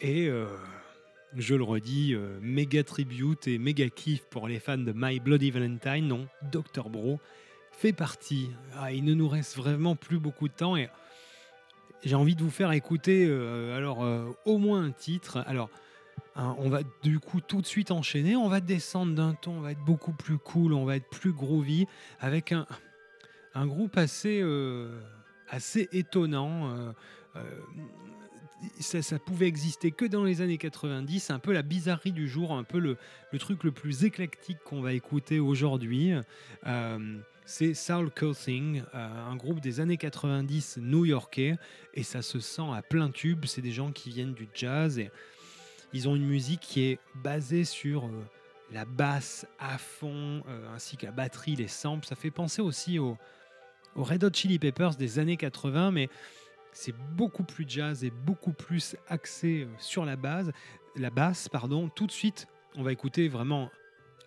Et 0.00 0.28
euh, 0.28 0.46
je 1.36 1.54
le 1.54 1.62
redis, 1.62 2.14
euh, 2.14 2.38
méga 2.40 2.82
tribute 2.82 3.46
et 3.48 3.58
méga 3.58 3.88
kiff 3.88 4.24
pour 4.30 4.48
les 4.48 4.58
fans 4.58 4.78
de 4.78 4.92
My 4.94 5.20
Bloody 5.20 5.50
Valentine. 5.50 6.06
Non, 6.06 6.26
Dr. 6.50 6.88
Bro 6.88 7.20
fait 7.70 7.92
partie. 7.92 8.50
Ah, 8.76 8.92
il 8.92 9.04
ne 9.04 9.14
nous 9.14 9.28
reste 9.28 9.56
vraiment 9.56 9.94
plus 9.94 10.18
beaucoup 10.18 10.48
de 10.48 10.54
temps 10.54 10.76
et 10.76 10.88
j'ai 12.04 12.16
envie 12.16 12.34
de 12.34 12.42
vous 12.42 12.50
faire 12.50 12.72
écouter 12.72 13.26
euh, 13.28 13.76
alors 13.76 14.04
au 14.44 14.58
moins 14.58 14.82
un 14.82 14.90
titre. 14.90 15.38
Alors, 15.46 15.70
hein, 16.38 16.56
on 16.58 16.70
va 16.70 16.80
du 17.02 17.20
coup 17.20 17.40
tout 17.40 17.60
de 17.60 17.66
suite 17.66 17.90
enchaîner. 17.90 18.36
On 18.36 18.48
va 18.48 18.60
descendre 18.60 19.14
d'un 19.14 19.34
ton, 19.34 19.58
on 19.58 19.60
va 19.60 19.72
être 19.72 19.84
beaucoup 19.84 20.12
plus 20.12 20.38
cool, 20.38 20.72
on 20.72 20.84
va 20.84 20.96
être 20.96 21.10
plus 21.10 21.32
groovy 21.32 21.86
avec 22.20 22.52
un, 22.52 22.66
un 23.54 23.66
groupe 23.66 23.98
assez, 23.98 24.40
euh, 24.42 24.98
assez 25.48 25.88
étonnant. 25.92 26.70
euh, 26.70 26.92
euh, 27.36 27.42
ça, 28.80 29.02
ça 29.02 29.18
pouvait 29.20 29.46
exister 29.46 29.92
que 29.92 30.04
dans 30.04 30.24
les 30.24 30.40
années 30.40 30.58
90, 30.58 31.20
c'est 31.20 31.32
un 31.32 31.38
peu 31.38 31.52
la 31.52 31.62
bizarrerie 31.62 32.10
du 32.10 32.28
jour, 32.28 32.52
un 32.52 32.64
peu 32.64 32.80
le, 32.80 32.96
le 33.30 33.38
truc 33.38 33.62
le 33.62 33.70
plus 33.70 34.02
éclectique 34.04 34.58
qu'on 34.64 34.80
va 34.80 34.94
écouter 34.94 35.38
aujourd'hui. 35.38 36.12
C'est 37.50 37.72
Soul 37.72 38.10
Coursing, 38.10 38.82
euh, 38.94 39.30
un 39.30 39.34
groupe 39.34 39.60
des 39.60 39.80
années 39.80 39.96
90 39.96 40.80
new-yorkais, 40.82 41.56
et 41.94 42.02
ça 42.02 42.20
se 42.20 42.40
sent 42.40 42.70
à 42.74 42.82
plein 42.82 43.08
tube. 43.10 43.46
C'est 43.46 43.62
des 43.62 43.72
gens 43.72 43.90
qui 43.90 44.10
viennent 44.10 44.34
du 44.34 44.46
jazz 44.52 45.00
ils 45.92 46.08
ont 46.08 46.16
une 46.16 46.26
musique 46.26 46.60
qui 46.60 46.84
est 46.84 46.98
basée 47.14 47.64
sur 47.64 48.06
euh, 48.06 48.24
la 48.72 48.84
basse 48.84 49.46
à 49.58 49.78
fond, 49.78 50.42
euh, 50.48 50.74
ainsi 50.74 50.96
que 50.96 51.06
la 51.06 51.12
batterie, 51.12 51.56
les 51.56 51.68
samples. 51.68 52.06
Ça 52.06 52.16
fait 52.16 52.30
penser 52.30 52.62
aussi 52.62 52.98
aux 52.98 53.16
Red 53.96 54.24
Hot 54.24 54.30
Chili 54.32 54.58
Peppers 54.58 54.96
des 54.96 55.18
années 55.18 55.36
80, 55.36 55.90
mais 55.90 56.08
c'est 56.72 56.94
beaucoup 57.16 57.44
plus 57.44 57.64
jazz 57.66 58.04
et 58.04 58.10
beaucoup 58.10 58.52
plus 58.52 58.96
axé 59.08 59.62
euh, 59.62 59.74
sur 59.78 60.04
la 60.04 60.16
base, 60.16 60.52
la 60.96 61.10
basse, 61.10 61.48
pardon. 61.48 61.88
Tout 61.88 62.06
de 62.06 62.12
suite, 62.12 62.46
on 62.76 62.82
va 62.82 62.92
écouter 62.92 63.28
vraiment 63.28 63.70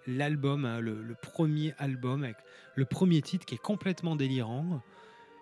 l'album, 0.07 0.65
hein, 0.65 0.79
le, 0.79 1.15
premier 1.21 1.73
album 1.77 2.27
le 2.75 2.85
premier 2.85 3.21
titre 3.21 3.45
qui 3.45 3.55
est 3.55 3.61
complètement 3.61 4.15
délirant 4.15 4.81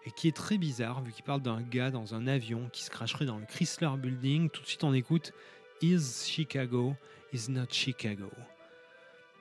et 0.06 0.12
qui 0.12 0.28
est 0.28 0.36
très 0.36 0.58
bizarre 0.58 1.02
vu 1.02 1.12
qu'il 1.12 1.24
parle 1.24 1.42
d'un 1.42 1.62
gars 1.62 1.92
dans 1.92 2.14
un 2.14 2.28
avion 2.28 2.70
qui 2.72 2.84
se 2.84 2.90
cracherait 2.90 3.26
dans 3.26 3.38
le 3.38 3.46
Chrysler 3.46 3.90
Building. 3.98 4.50
Tout 4.50 4.62
de 4.62 4.68
suite, 4.68 4.84
on 4.84 4.94
écoute 4.94 5.34
Is 5.82 6.28
Chicago 6.28 6.98
is 7.32 7.50
not 7.50 7.68
Chicago 7.72 8.30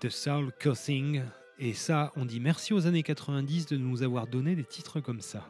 de 0.01 0.09
Soul 0.09 0.53
Coughing. 0.63 1.23
Et 1.59 1.75
ça, 1.75 2.13
on 2.15 2.25
dit 2.25 2.39
merci 2.39 2.73
aux 2.73 2.87
années 2.87 3.03
90 3.03 3.67
de 3.67 3.77
nous 3.77 4.05
avoir 4.05 4.29
donné 4.29 4.55
des 4.55 4.63
titres 4.63 5.01
comme 5.01 5.21
ça. 5.21 5.49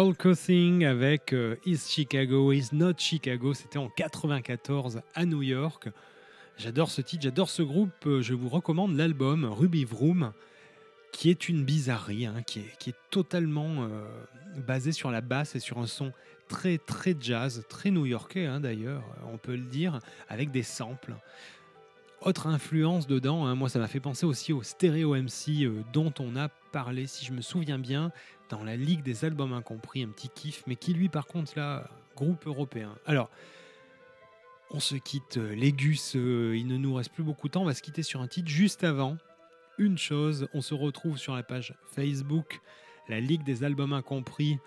Soul 0.00 0.16
Coughing 0.16 0.86
avec 0.86 1.34
euh, 1.34 1.56
Is 1.66 1.80
Chicago, 1.86 2.52
Is 2.52 2.68
Not 2.72 2.94
Chicago. 2.96 3.52
C'était 3.52 3.76
en 3.76 3.90
94 3.90 5.02
à 5.14 5.26
New 5.26 5.42
York. 5.42 5.90
J'adore 6.56 6.90
ce 6.90 7.02
titre, 7.02 7.24
j'adore 7.24 7.50
ce 7.50 7.60
groupe. 7.60 8.06
Euh, 8.06 8.22
Je 8.22 8.32
vous 8.32 8.48
recommande 8.48 8.96
l'album 8.96 9.44
Ruby 9.44 9.84
Vroom, 9.84 10.32
qui 11.12 11.28
est 11.28 11.50
une 11.50 11.66
bizarrerie, 11.66 12.24
hein, 12.24 12.40
qui, 12.46 12.60
est, 12.60 12.78
qui 12.78 12.88
est 12.90 12.96
totalement 13.10 13.82
euh, 13.82 14.06
basé 14.66 14.92
sur 14.92 15.10
la 15.10 15.20
basse 15.20 15.54
et 15.54 15.60
sur 15.60 15.76
un 15.76 15.86
son 15.86 16.14
très 16.48 16.78
très 16.78 17.14
jazz, 17.20 17.62
très 17.68 17.90
new-yorkais 17.90 18.46
hein, 18.46 18.60
d'ailleurs, 18.60 19.04
on 19.30 19.36
peut 19.36 19.54
le 19.54 19.66
dire, 19.66 19.98
avec 20.30 20.50
des 20.50 20.62
samples. 20.62 21.14
Autre 22.22 22.48
influence 22.48 23.06
dedans, 23.06 23.46
hein, 23.46 23.54
moi 23.54 23.70
ça 23.70 23.78
m'a 23.78 23.88
fait 23.88 23.98
penser 23.98 24.26
aussi 24.26 24.52
au 24.52 24.62
Stereo 24.62 25.14
MC 25.14 25.62
euh, 25.62 25.82
dont 25.94 26.12
on 26.18 26.36
a 26.36 26.48
parlé, 26.70 27.06
si 27.06 27.24
je 27.24 27.32
me 27.32 27.40
souviens 27.40 27.78
bien, 27.78 28.12
dans 28.50 28.64
la 28.64 28.76
Ligue 28.76 29.02
des 29.02 29.24
albums 29.24 29.52
incompris, 29.52 30.02
un 30.02 30.08
petit 30.08 30.28
kiff, 30.28 30.62
mais 30.66 30.76
qui 30.76 30.92
lui 30.92 31.08
par 31.08 31.26
contre 31.26 31.52
là, 31.56 31.88
groupe 32.16 32.46
européen. 32.46 32.94
Alors, 33.06 33.30
on 34.70 34.80
se 34.80 34.94
quitte, 34.94 35.38
euh, 35.38 35.54
les 35.54 35.72
Gus, 35.72 36.14
euh, 36.14 36.56
il 36.56 36.66
ne 36.66 36.76
nous 36.76 36.94
reste 36.94 37.12
plus 37.12 37.24
beaucoup 37.24 37.48
de 37.48 37.52
temps, 37.52 37.62
on 37.62 37.66
va 37.66 37.74
se 37.74 37.82
quitter 37.82 38.02
sur 38.02 38.20
un 38.20 38.28
titre 38.28 38.48
juste 38.48 38.84
avant. 38.84 39.16
Une 39.78 39.98
chose, 39.98 40.46
on 40.52 40.60
se 40.60 40.74
retrouve 40.74 41.16
sur 41.16 41.34
la 41.34 41.42
page 41.42 41.74
Facebook, 41.86 42.60
la 43.08 43.20
Ligue 43.20 43.42
des 43.42 43.64
albums 43.64 43.92
incompris 43.92 44.58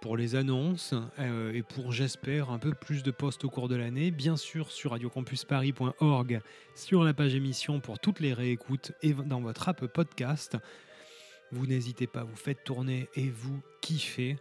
pour 0.00 0.16
les 0.16 0.34
annonces 0.34 0.92
euh, 1.18 1.52
et 1.54 1.62
pour, 1.62 1.92
j'espère, 1.92 2.50
un 2.50 2.58
peu 2.58 2.74
plus 2.74 3.02
de 3.02 3.10
posts 3.10 3.44
au 3.44 3.50
cours 3.50 3.68
de 3.68 3.76
l'année. 3.76 4.10
Bien 4.10 4.36
sûr, 4.36 4.70
sur 4.70 4.90
radiocampusparis.org, 4.90 6.40
sur 6.74 7.04
la 7.04 7.14
page 7.14 7.34
émission 7.34 7.80
pour 7.80 7.98
toutes 7.98 8.20
les 8.20 8.34
réécoutes 8.34 8.92
et 9.02 9.14
dans 9.14 9.40
votre 9.40 9.68
app 9.68 9.86
podcast. 9.86 10.58
Vous 11.54 11.68
n'hésitez 11.68 12.08
pas, 12.08 12.24
vous 12.24 12.34
faites 12.34 12.64
tourner 12.64 13.08
et 13.14 13.30
vous 13.30 13.60
kiffez. 13.80 14.36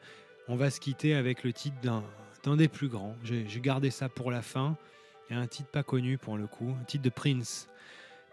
On 0.48 0.56
va 0.56 0.72
se 0.72 0.80
quitter 0.80 1.14
avec 1.14 1.44
le 1.44 1.54
titre 1.54 1.78
d'un 1.80 2.58
des 2.58 2.68
plus 2.68 2.88
grands. 2.88 3.16
J'ai 3.24 3.48
j'ai 3.48 3.60
gardé 3.60 3.92
ça 3.92 4.10
pour 4.10 4.32
la 4.32 4.42
fin. 4.42 4.76
Il 5.30 5.36
y 5.36 5.40
a 5.40 5.40
un 5.40 5.46
titre 5.46 5.70
pas 5.70 5.84
connu 5.84 6.18
pour 6.18 6.38
le 6.38 6.48
coup, 6.48 6.76
un 6.82 6.84
titre 6.86 7.04
de 7.04 7.12
Prince. 7.12 7.68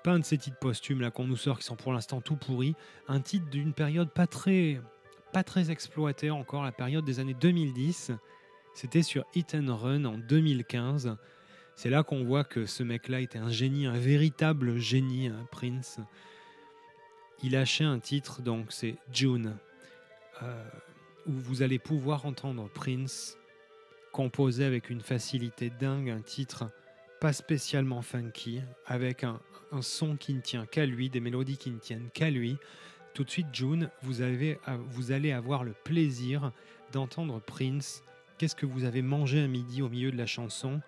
Pas 0.02 0.12
un 0.12 0.18
de 0.18 0.24
ces 0.24 0.38
titres 0.38 0.58
posthumes 0.58 1.02
là 1.02 1.10
qu'on 1.10 1.26
nous 1.26 1.36
sort 1.36 1.58
qui 1.58 1.66
sont 1.66 1.76
pour 1.76 1.92
l'instant 1.92 2.22
tout 2.22 2.36
pourris. 2.36 2.74
Un 3.06 3.20
titre 3.20 3.50
d'une 3.50 3.74
période 3.74 4.10
pas 4.10 4.26
très, 4.26 4.80
pas 5.34 5.44
très 5.44 5.70
exploitée 5.70 6.30
encore, 6.30 6.64
la 6.64 6.72
période 6.72 7.04
des 7.04 7.20
années 7.20 7.36
2010. 7.38 8.12
C'était 8.72 9.02
sur 9.02 9.26
Hit 9.34 9.54
and 9.54 9.76
Run 9.76 10.06
en 10.06 10.16
2015. 10.16 11.18
C'est 11.76 11.90
là 11.90 12.02
qu'on 12.02 12.24
voit 12.24 12.44
que 12.44 12.64
ce 12.64 12.82
mec-là 12.82 13.20
était 13.20 13.38
un 13.38 13.50
génie, 13.50 13.84
un 13.84 13.98
véritable 13.98 14.78
génie, 14.78 15.28
hein, 15.28 15.46
Prince. 15.50 16.00
Il 17.42 17.52
lâchait 17.52 17.84
un 17.84 17.98
titre, 17.98 18.42
donc 18.42 18.72
c'est 18.72 18.96
June, 19.12 19.56
euh, 20.42 20.64
où 21.26 21.32
vous 21.32 21.62
allez 21.62 21.78
pouvoir 21.78 22.26
entendre 22.26 22.68
Prince 22.68 23.36
composer 24.12 24.64
avec 24.64 24.90
une 24.90 25.00
facilité 25.00 25.70
dingue 25.70 26.10
un 26.10 26.20
titre 26.20 26.70
pas 27.20 27.32
spécialement 27.34 28.00
funky, 28.00 28.62
avec 28.86 29.24
un, 29.24 29.40
son 29.82 30.16
qui 30.16 30.32
ne 30.32 30.40
tient 30.40 30.64
qu'à 30.64 30.86
lui, 30.86 31.10
des 31.10 31.20
mélodies 31.20 31.58
qui 31.58 31.70
ne 31.70 31.78
tiennent 31.78 32.08
qu'à 32.14 32.30
lui. 32.30 32.56
Tout 33.12 33.24
de 33.24 33.30
suite, 33.30 33.48
June, 33.52 33.90
vous, 34.02 34.14
vous 34.88 35.12
allez 35.12 35.32
avoir 35.32 35.62
le 35.62 35.72
plaisir 35.72 36.50
d'entendre 36.92 37.38
Prince. 37.40 38.02
Qu'est-ce 38.38 38.56
que 38.56 38.64
vous 38.64 38.84
avez 38.84 39.02
mangé 39.02 39.42
à 39.42 39.46
midi 39.46 39.82
au 39.82 39.90
milieu 39.90 40.10
de 40.10 40.16
la 40.16 40.26
chanson? 40.26 40.80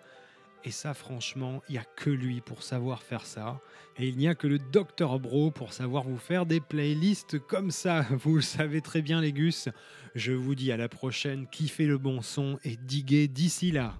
Et 0.65 0.71
ça, 0.71 0.93
franchement, 0.93 1.61
il 1.67 1.73
n'y 1.73 1.77
a 1.77 1.83
que 1.83 2.09
lui 2.09 2.39
pour 2.39 2.63
savoir 2.63 3.03
faire 3.03 3.25
ça. 3.25 3.59
Et 3.97 4.07
il 4.07 4.17
n'y 4.17 4.29
a 4.29 4.35
que 4.35 4.47
le 4.47 4.59
Dr 4.59 5.19
Bro 5.19 5.51
pour 5.51 5.73
savoir 5.73 6.03
vous 6.03 6.17
faire 6.17 6.45
des 6.45 6.61
playlists 6.61 7.37
comme 7.37 7.69
ça. 7.69 8.05
Vous 8.11 8.35
le 8.35 8.41
savez 8.41 8.81
très 8.81 9.01
bien, 9.01 9.19
les 9.19 9.33
gus. 9.33 9.67
Je 10.15 10.31
vous 10.31 10.55
dis 10.55 10.71
à 10.71 10.77
la 10.77 10.87
prochaine. 10.87 11.47
Kiffez 11.51 11.85
le 11.85 11.97
bon 11.97 12.21
son 12.21 12.59
et 12.63 12.77
diguez 12.77 13.27
d'ici 13.27 13.71
là. 13.71 13.95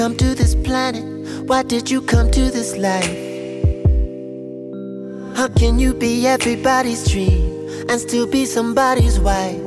Come 0.00 0.16
to 0.16 0.34
this 0.34 0.54
planet? 0.54 1.04
Why 1.46 1.62
did 1.62 1.90
you 1.90 2.00
come 2.00 2.30
to 2.30 2.50
this 2.50 2.74
life? 2.78 3.18
How 5.36 5.48
can 5.48 5.78
you 5.78 5.92
be 5.92 6.26
everybody's 6.26 7.06
dream 7.06 7.68
and 7.86 8.00
still 8.00 8.26
be 8.26 8.46
somebody's 8.46 9.20
wife? 9.20 9.60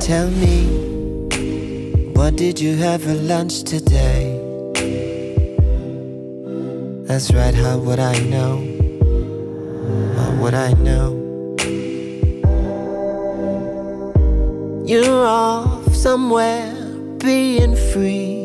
Tell 0.00 0.28
me, 0.42 0.56
what 2.14 2.34
did 2.34 2.58
you 2.58 2.74
have 2.74 3.04
for 3.04 3.14
lunch 3.14 3.62
today? 3.62 4.36
That's 7.06 7.32
right, 7.32 7.54
how 7.54 7.78
would 7.78 8.00
I 8.00 8.18
know? 8.34 8.58
How 10.16 10.30
would 10.42 10.54
I 10.54 10.72
know? 10.72 11.08
You're 14.84 15.24
off 15.24 15.94
somewhere 15.94 16.82
being 17.22 17.71
free 17.92 18.42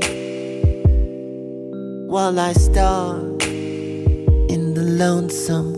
while 2.08 2.38
I 2.38 2.52
starve 2.52 3.42
in 3.44 4.74
the 4.74 4.84
lonesome 4.84 5.74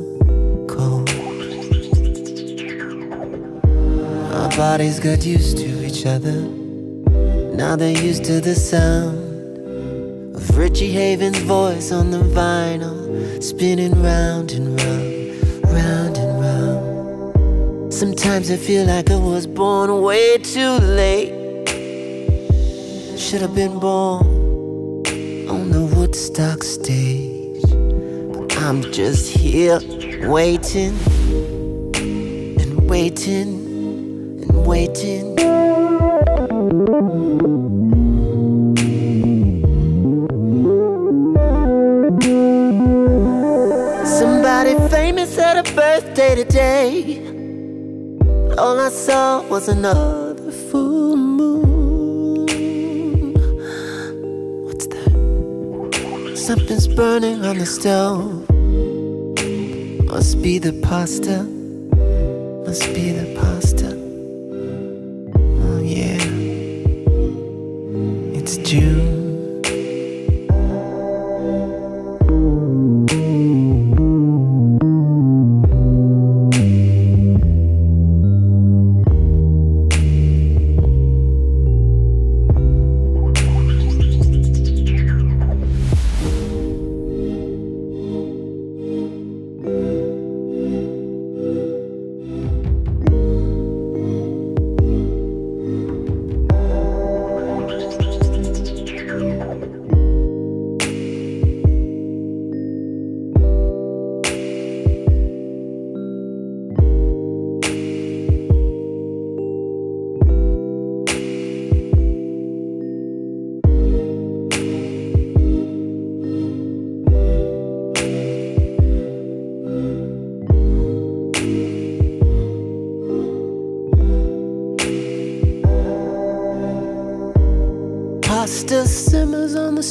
cold. 0.67 1.07
Our 4.33 4.49
bodies 4.57 4.99
got 4.99 5.23
used 5.23 5.59
to 5.59 5.85
each 5.85 6.07
other. 6.07 6.41
Now 7.61 7.75
they're 7.75 8.01
used 8.09 8.23
to 8.25 8.41
the 8.41 8.55
sound 8.55 10.35
of 10.35 10.57
Richie 10.57 10.91
Haven's 10.91 11.37
voice 11.39 11.91
on 11.91 12.09
the 12.09 12.23
vinyl, 12.39 13.43
spinning 13.43 14.01
round 14.01 14.51
and 14.51 14.81
round, 14.81 15.63
round 15.65 16.17
and 16.17 16.41
round. 16.41 17.93
Sometimes 17.93 18.49
I 18.49 18.57
feel 18.57 18.85
like 18.87 19.11
I 19.11 19.17
was 19.17 19.45
born 19.45 20.01
way 20.01 20.39
too 20.39 20.79
late. 21.01 21.38
Should 23.29 23.41
have 23.41 23.53
been 23.53 23.77
born 23.77 24.25
on 25.47 25.69
the 25.69 25.87
Woodstock 25.95 26.63
stage. 26.63 27.61
But 28.33 28.57
I'm 28.57 28.81
just 28.91 29.29
here 29.37 29.79
waiting 30.27 30.97
and 32.59 32.89
waiting 32.89 33.49
and 34.41 34.65
waiting. 34.65 35.37
Somebody 44.07 44.73
famous 44.89 45.35
had 45.35 45.57
a 45.57 45.71
birthday 45.75 46.33
today. 46.33 47.21
All 48.57 48.79
I 48.79 48.89
saw 48.89 49.47
was 49.49 49.67
another 49.67 50.18
burning 56.99 57.45
on 57.45 57.57
the 57.57 57.65
stove. 57.65 58.45
Must 60.11 60.41
be 60.41 60.59
the 60.59 60.73
pasta. 60.83 61.43
Must 62.65 62.93
be 62.93 63.13
the 63.13 63.39
pasta. 63.39 63.88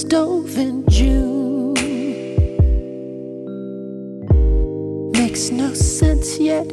Stove 0.08 0.56
in 0.56 0.82
June. 0.88 1.74
Makes 5.12 5.50
no 5.50 5.74
sense 5.74 6.38
yet, 6.38 6.66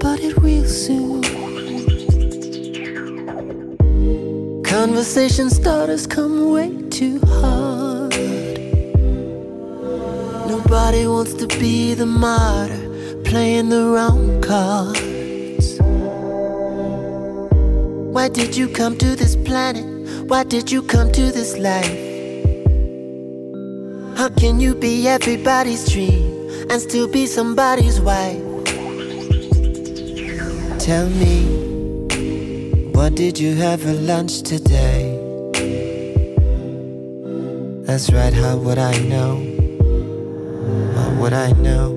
but 0.00 0.18
it 0.20 0.40
will 0.40 0.64
soon. 0.64 1.20
Conversation 4.64 5.50
starters 5.50 6.06
come 6.06 6.50
way 6.50 6.70
too 6.88 7.20
hard. 7.26 8.16
Nobody 10.48 11.06
wants 11.06 11.34
to 11.34 11.46
be 11.60 11.92
the 11.92 12.06
martyr, 12.06 12.84
playing 13.22 13.68
the 13.68 13.84
wrong 13.94 14.40
cards. 14.40 15.78
Why 18.14 18.30
did 18.30 18.56
you 18.56 18.66
come 18.68 18.96
to 18.96 19.14
this 19.14 19.36
planet? 19.36 19.84
Why 20.26 20.42
did 20.44 20.72
you 20.72 20.80
come 20.80 21.12
to 21.12 21.30
this 21.30 21.58
life? 21.58 22.11
How 24.22 24.28
can 24.28 24.60
you 24.60 24.76
be 24.76 25.08
everybody's 25.08 25.92
dream 25.92 26.48
and 26.70 26.80
still 26.80 27.08
be 27.08 27.26
somebody's 27.26 28.00
wife? 28.00 28.38
Tell 30.78 31.08
me, 31.08 31.42
what 32.92 33.16
did 33.16 33.36
you 33.36 33.56
have 33.56 33.82
for 33.82 33.92
lunch 33.92 34.42
today? 34.42 35.18
That's 37.82 38.12
right, 38.12 38.32
how 38.32 38.58
would 38.58 38.78
I 38.78 38.96
know? 39.10 39.42
How 40.94 41.10
would 41.20 41.32
I 41.32 41.50
know? 41.54 41.88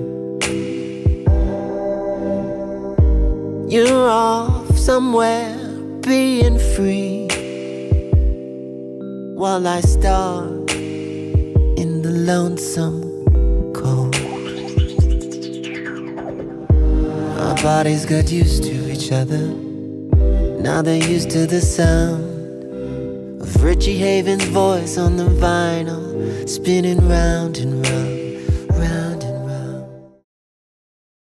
You're 3.68 4.10
off 4.10 4.76
somewhere 4.76 5.56
being 6.00 6.58
free 6.74 7.28
while 9.36 9.68
I 9.68 9.80
starve 9.80 10.55
lonesome 12.26 13.02
cold. 13.72 14.16
Our 17.38 17.54
bodies 17.62 18.04
got 18.04 18.32
used 18.32 18.64
to 18.64 18.92
each 18.92 19.12
other. 19.12 19.46
Now 20.60 20.82
they're 20.82 21.08
used 21.08 21.30
to 21.30 21.46
the 21.46 21.60
sound 21.60 23.40
of 23.40 23.62
Richie 23.62 23.98
Haven's 23.98 24.44
voice 24.46 24.98
on 24.98 25.16
the 25.16 25.28
vinyl, 25.28 26.48
spinning 26.48 27.08
round 27.08 27.58
and 27.58 27.86
round. 27.86 28.15